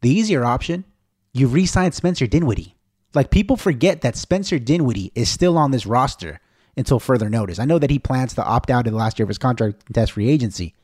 the 0.00 0.10
easier 0.10 0.44
option, 0.44 0.84
you 1.32 1.46
re 1.46 1.66
signed 1.66 1.94
Spencer 1.94 2.26
Dinwiddie. 2.26 2.76
Like 3.14 3.30
people 3.30 3.56
forget 3.56 4.00
that 4.00 4.16
Spencer 4.16 4.58
Dinwiddie 4.58 5.12
is 5.14 5.28
still 5.28 5.58
on 5.58 5.70
this 5.70 5.86
roster 5.86 6.40
until 6.76 6.98
further 6.98 7.28
notice. 7.28 7.58
I 7.58 7.64
know 7.64 7.78
that 7.78 7.90
he 7.90 7.98
plans 7.98 8.34
to 8.34 8.44
opt 8.44 8.70
out 8.70 8.86
in 8.86 8.92
the 8.92 8.98
last 8.98 9.18
year 9.18 9.24
of 9.24 9.28
his 9.28 9.38
contract 9.38 9.82
and 9.86 9.94
test 9.94 10.12
free 10.12 10.30
agency, 10.30 10.74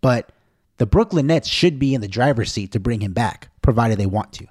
but 0.00 0.32
the 0.78 0.86
Brooklyn 0.86 1.26
Nets 1.26 1.48
should 1.48 1.78
be 1.78 1.94
in 1.94 2.00
the 2.00 2.08
driver's 2.08 2.52
seat 2.52 2.72
to 2.72 2.80
bring 2.80 3.00
him 3.00 3.12
back, 3.12 3.48
provided 3.62 3.98
they 3.98 4.06
want 4.06 4.32
to. 4.34 4.46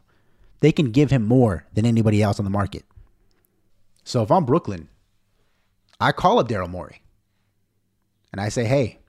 They 0.59 0.71
can 0.71 0.91
give 0.91 1.11
him 1.11 1.23
more 1.23 1.65
than 1.73 1.85
anybody 1.85 2.21
else 2.21 2.39
on 2.39 2.45
the 2.45 2.51
market. 2.51 2.85
So 4.03 4.21
if 4.23 4.31
I'm 4.31 4.45
Brooklyn, 4.45 4.89
I 5.99 6.11
call 6.11 6.39
up 6.39 6.47
Daryl 6.47 6.69
Morey 6.69 7.01
and 8.31 8.41
I 8.41 8.49
say, 8.49 8.65
hey, 8.65 8.99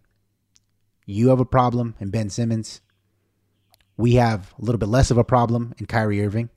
you 1.05 1.29
have 1.29 1.41
a 1.41 1.45
problem 1.45 1.95
in 2.01 2.11
Ben 2.11 2.31
Simmons. 2.31 2.81
We 3.97 4.15
have 4.15 4.53
a 4.59 4.65
little 4.65 4.79
bit 4.79 4.89
less 4.89 5.11
of 5.11 5.19
a 5.19 5.25
problem 5.25 5.75
in 5.79 5.87
Kyrie 5.87 6.25
Irving. 6.25 6.51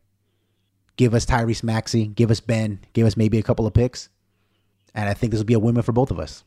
Give 0.97 1.13
us 1.13 1.25
Tyrese 1.25 1.63
Maxey, 1.63 2.07
give 2.07 2.29
us 2.29 2.41
Ben, 2.41 2.79
give 2.93 3.07
us 3.07 3.15
maybe 3.15 3.37
a 3.37 3.43
couple 3.43 3.65
of 3.65 3.73
picks. 3.73 4.09
And 4.93 5.07
I 5.07 5.13
think 5.13 5.31
this 5.31 5.39
will 5.39 5.45
be 5.45 5.53
a 5.53 5.59
win 5.59 5.81
for 5.81 5.93
both 5.93 6.11
of 6.11 6.19
us. 6.19 6.43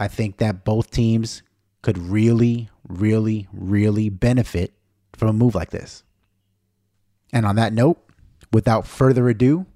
I 0.00 0.08
think 0.08 0.38
that 0.38 0.64
both 0.64 0.90
teams 0.90 1.42
could 1.82 1.98
really, 1.98 2.68
really, 2.88 3.46
really 3.52 4.08
benefit 4.08 4.72
from 5.14 5.28
a 5.28 5.32
move 5.32 5.54
like 5.54 5.70
this. 5.70 6.02
And 7.32 7.46
on 7.46 7.56
that 7.56 7.72
note, 7.72 7.98
without 8.52 8.86
further 8.86 9.28
ado, 9.28 9.66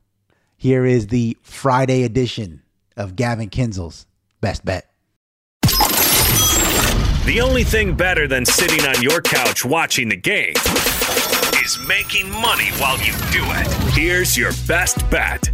here 0.57 0.85
is 0.85 1.09
the 1.09 1.37
Friday 1.43 2.03
edition 2.03 2.63
of 2.97 3.17
Gavin 3.17 3.51
Kinzel's 3.51 4.07
Best 4.41 4.65
Bet. 4.65 4.91
The 7.25 7.41
only 7.41 7.65
thing 7.65 7.95
better 7.95 8.29
than 8.29 8.45
sitting 8.45 8.85
on 8.85 9.01
your 9.01 9.23
couch 9.23 9.65
watching 9.65 10.11
the 10.11 10.17
game 10.17 10.53
is 11.65 11.79
making 11.89 12.31
money 12.31 12.69
while 12.73 12.99
you 12.99 13.13
do 13.33 13.43
it. 13.47 13.67
Here's 13.95 14.37
your 14.37 14.53
best 14.69 14.99
bet. 15.09 15.49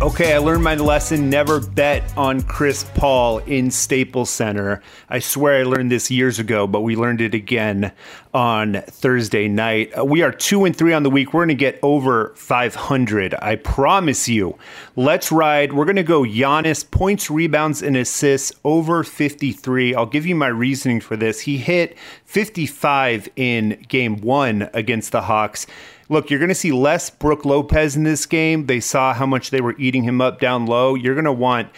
Okay, 0.00 0.32
I 0.32 0.38
learned 0.38 0.62
my 0.62 0.76
lesson. 0.76 1.28
Never 1.28 1.58
bet 1.58 2.16
on 2.16 2.42
Chris 2.42 2.84
Paul 2.94 3.38
in 3.38 3.68
Staples 3.68 4.30
Center. 4.30 4.80
I 5.08 5.18
swear 5.18 5.58
I 5.58 5.64
learned 5.64 5.90
this 5.90 6.08
years 6.08 6.38
ago, 6.38 6.68
but 6.68 6.82
we 6.82 6.94
learned 6.94 7.20
it 7.20 7.34
again 7.34 7.90
on 8.32 8.80
Thursday 8.86 9.48
night. 9.48 9.90
Uh, 9.98 10.04
we 10.04 10.22
are 10.22 10.30
two 10.30 10.64
and 10.64 10.76
three 10.76 10.92
on 10.92 11.02
the 11.02 11.10
week. 11.10 11.34
We're 11.34 11.40
going 11.40 11.48
to 11.48 11.54
get 11.56 11.80
over 11.82 12.32
500. 12.36 13.34
I 13.42 13.56
promise 13.56 14.28
you. 14.28 14.56
Let's 14.94 15.32
ride. 15.32 15.72
We're 15.72 15.84
going 15.84 15.96
to 15.96 16.04
go 16.04 16.22
Giannis 16.22 16.88
points, 16.88 17.28
rebounds, 17.28 17.82
and 17.82 17.96
assists 17.96 18.52
over 18.62 19.02
53. 19.02 19.96
I'll 19.96 20.06
give 20.06 20.26
you 20.26 20.36
my 20.36 20.46
reasoning 20.46 21.00
for 21.00 21.16
this. 21.16 21.40
He 21.40 21.58
hit 21.58 21.98
55 22.24 23.28
in 23.34 23.84
game 23.88 24.18
one 24.18 24.70
against 24.74 25.10
the 25.10 25.22
Hawks. 25.22 25.66
Look, 26.10 26.30
you're 26.30 26.38
going 26.38 26.48
to 26.48 26.54
see 26.54 26.72
less 26.72 27.10
Brook 27.10 27.44
Lopez 27.44 27.94
in 27.94 28.02
this 28.02 28.24
game. 28.24 28.64
They 28.64 28.80
saw 28.80 29.12
how 29.12 29.26
much 29.26 29.50
they 29.50 29.60
were 29.60 29.76
eating 29.78 30.04
him 30.04 30.22
up 30.22 30.40
down 30.40 30.64
low. 30.64 30.94
You're 30.94 31.14
going 31.14 31.26
to 31.26 31.32
want 31.32 31.68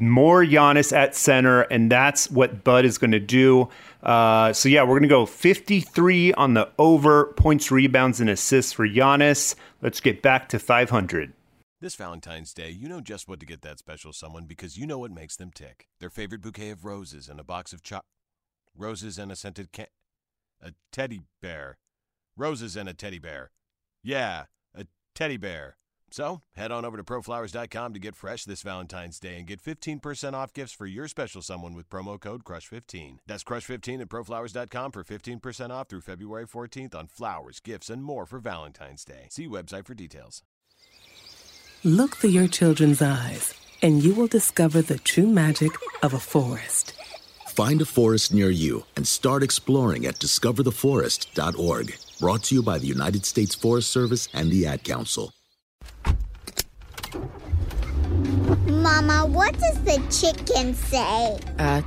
more 0.00 0.42
Giannis 0.42 0.90
at 0.90 1.14
center, 1.14 1.62
and 1.62 1.92
that's 1.92 2.30
what 2.30 2.64
Bud 2.64 2.86
is 2.86 2.96
going 2.96 3.10
to 3.10 3.20
do. 3.20 3.68
Uh, 4.02 4.54
so, 4.54 4.70
yeah, 4.70 4.82
we're 4.82 4.98
going 4.98 5.02
to 5.02 5.08
go 5.08 5.26
53 5.26 6.32
on 6.32 6.54
the 6.54 6.70
over 6.78 7.34
points, 7.36 7.70
rebounds, 7.70 8.20
and 8.20 8.30
assists 8.30 8.72
for 8.72 8.88
Giannis. 8.88 9.54
Let's 9.82 10.00
get 10.00 10.22
back 10.22 10.48
to 10.48 10.58
500. 10.58 11.34
This 11.82 11.96
Valentine's 11.96 12.54
Day, 12.54 12.70
you 12.70 12.88
know 12.88 13.02
just 13.02 13.28
what 13.28 13.40
to 13.40 13.46
get 13.46 13.60
that 13.60 13.78
special 13.78 14.14
someone 14.14 14.46
because 14.46 14.78
you 14.78 14.86
know 14.86 14.96
what 14.96 15.10
makes 15.10 15.36
them 15.36 15.50
tick. 15.54 15.88
Their 16.00 16.08
favorite 16.08 16.40
bouquet 16.40 16.70
of 16.70 16.86
roses 16.86 17.28
and 17.28 17.38
a 17.38 17.44
box 17.44 17.74
of 17.74 17.82
cho- 17.82 18.00
roses 18.74 19.18
and 19.18 19.30
a 19.30 19.36
scented 19.36 19.70
can- 19.70 19.88
a 20.62 20.72
teddy 20.90 21.20
bear. 21.42 21.76
Roses 22.38 22.74
and 22.74 22.88
a 22.88 22.94
teddy 22.94 23.18
bear. 23.18 23.50
Yeah, 24.04 24.44
a 24.76 24.84
teddy 25.14 25.38
bear. 25.38 25.76
So 26.10 26.42
head 26.52 26.70
on 26.70 26.84
over 26.84 26.96
to 26.96 27.02
proflowers.com 27.02 27.94
to 27.94 27.98
get 27.98 28.14
fresh 28.14 28.44
this 28.44 28.62
Valentine's 28.62 29.18
Day 29.18 29.36
and 29.36 29.46
get 29.46 29.60
15% 29.60 30.34
off 30.34 30.52
gifts 30.52 30.72
for 30.72 30.86
your 30.86 31.08
special 31.08 31.42
someone 31.42 31.74
with 31.74 31.88
promo 31.88 32.20
code 32.20 32.44
CRUSH15. 32.44 33.18
That's 33.26 33.42
CRUSH15 33.42 34.02
at 34.02 34.08
proflowers.com 34.08 34.92
for 34.92 35.02
15% 35.02 35.70
off 35.70 35.88
through 35.88 36.02
February 36.02 36.46
14th 36.46 36.94
on 36.94 37.08
flowers, 37.08 37.58
gifts, 37.58 37.90
and 37.90 38.04
more 38.04 38.26
for 38.26 38.38
Valentine's 38.38 39.04
Day. 39.04 39.26
See 39.30 39.48
website 39.48 39.86
for 39.86 39.94
details. 39.94 40.42
Look 41.82 42.16
through 42.16 42.30
your 42.30 42.48
children's 42.48 43.02
eyes, 43.02 43.52
and 43.82 44.02
you 44.02 44.14
will 44.14 44.28
discover 44.28 44.82
the 44.82 44.98
true 44.98 45.26
magic 45.26 45.72
of 46.02 46.14
a 46.14 46.20
forest. 46.20 46.92
Find 47.48 47.82
a 47.82 47.86
forest 47.86 48.32
near 48.32 48.50
you 48.50 48.84
and 48.96 49.06
start 49.06 49.42
exploring 49.42 50.06
at 50.06 50.18
discovertheforest.org. 50.18 51.98
Brought 52.20 52.44
to 52.44 52.54
you 52.54 52.62
by 52.62 52.78
the 52.78 52.86
United 52.86 53.26
States 53.26 53.54
Forest 53.54 53.90
Service 53.90 54.28
and 54.32 54.50
the 54.50 54.66
Ad 54.66 54.84
Council. 54.84 55.32
Mama, 58.66 59.26
what 59.26 59.58
does 59.58 59.82
the 59.82 60.00
chicken 60.10 60.74
say? 60.74 61.38
Uh, 61.58 61.82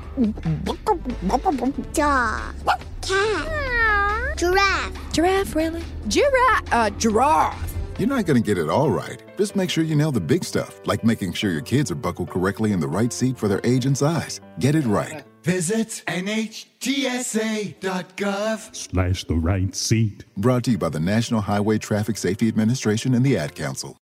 Dog. 1.94 2.56
Cat. 3.02 4.38
Giraffe. 4.38 5.14
giraffe, 5.14 5.56
really? 5.56 5.82
Giraffe, 6.08 6.74
uh, 6.74 6.90
giraffe. 6.92 7.74
You're 7.98 8.10
not 8.10 8.26
going 8.26 8.42
to 8.42 8.46
get 8.46 8.58
it 8.58 8.70
all 8.70 8.92
right. 8.92 9.24
Just 9.38 9.56
make 9.56 9.70
sure 9.70 9.84
you 9.84 9.96
nail 9.96 10.12
the 10.12 10.20
big 10.20 10.44
stuff, 10.44 10.80
like 10.86 11.04
making 11.04 11.34
sure 11.34 11.52
your 11.52 11.62
kids 11.62 11.90
are 11.90 11.96
buckled 11.96 12.30
correctly 12.30 12.72
in 12.72 12.80
the 12.80 12.88
right 12.88 13.12
seat 13.12 13.38
for 13.38 13.48
their 13.48 13.62
age 13.64 13.86
and 13.86 13.98
size. 13.98 14.40
Get 14.60 14.76
it 14.76 14.86
right. 14.86 15.24
Visit 15.44 16.04
NHTSA.gov 16.08 16.76
Slash 18.76 19.24
the 19.26 19.36
right 19.36 19.76
seat. 19.76 20.26
Brought 20.36 20.64
to 20.66 20.72
you 20.72 20.78
by 20.78 20.90
the 20.90 21.00
National 21.00 21.42
Highway 21.42 21.78
Traffic 21.78 22.18
Safety 22.18 22.48
Administration 22.48 23.14
and 23.14 23.26
the 23.26 23.38
Ad 23.38 23.56
Council. 23.56 23.98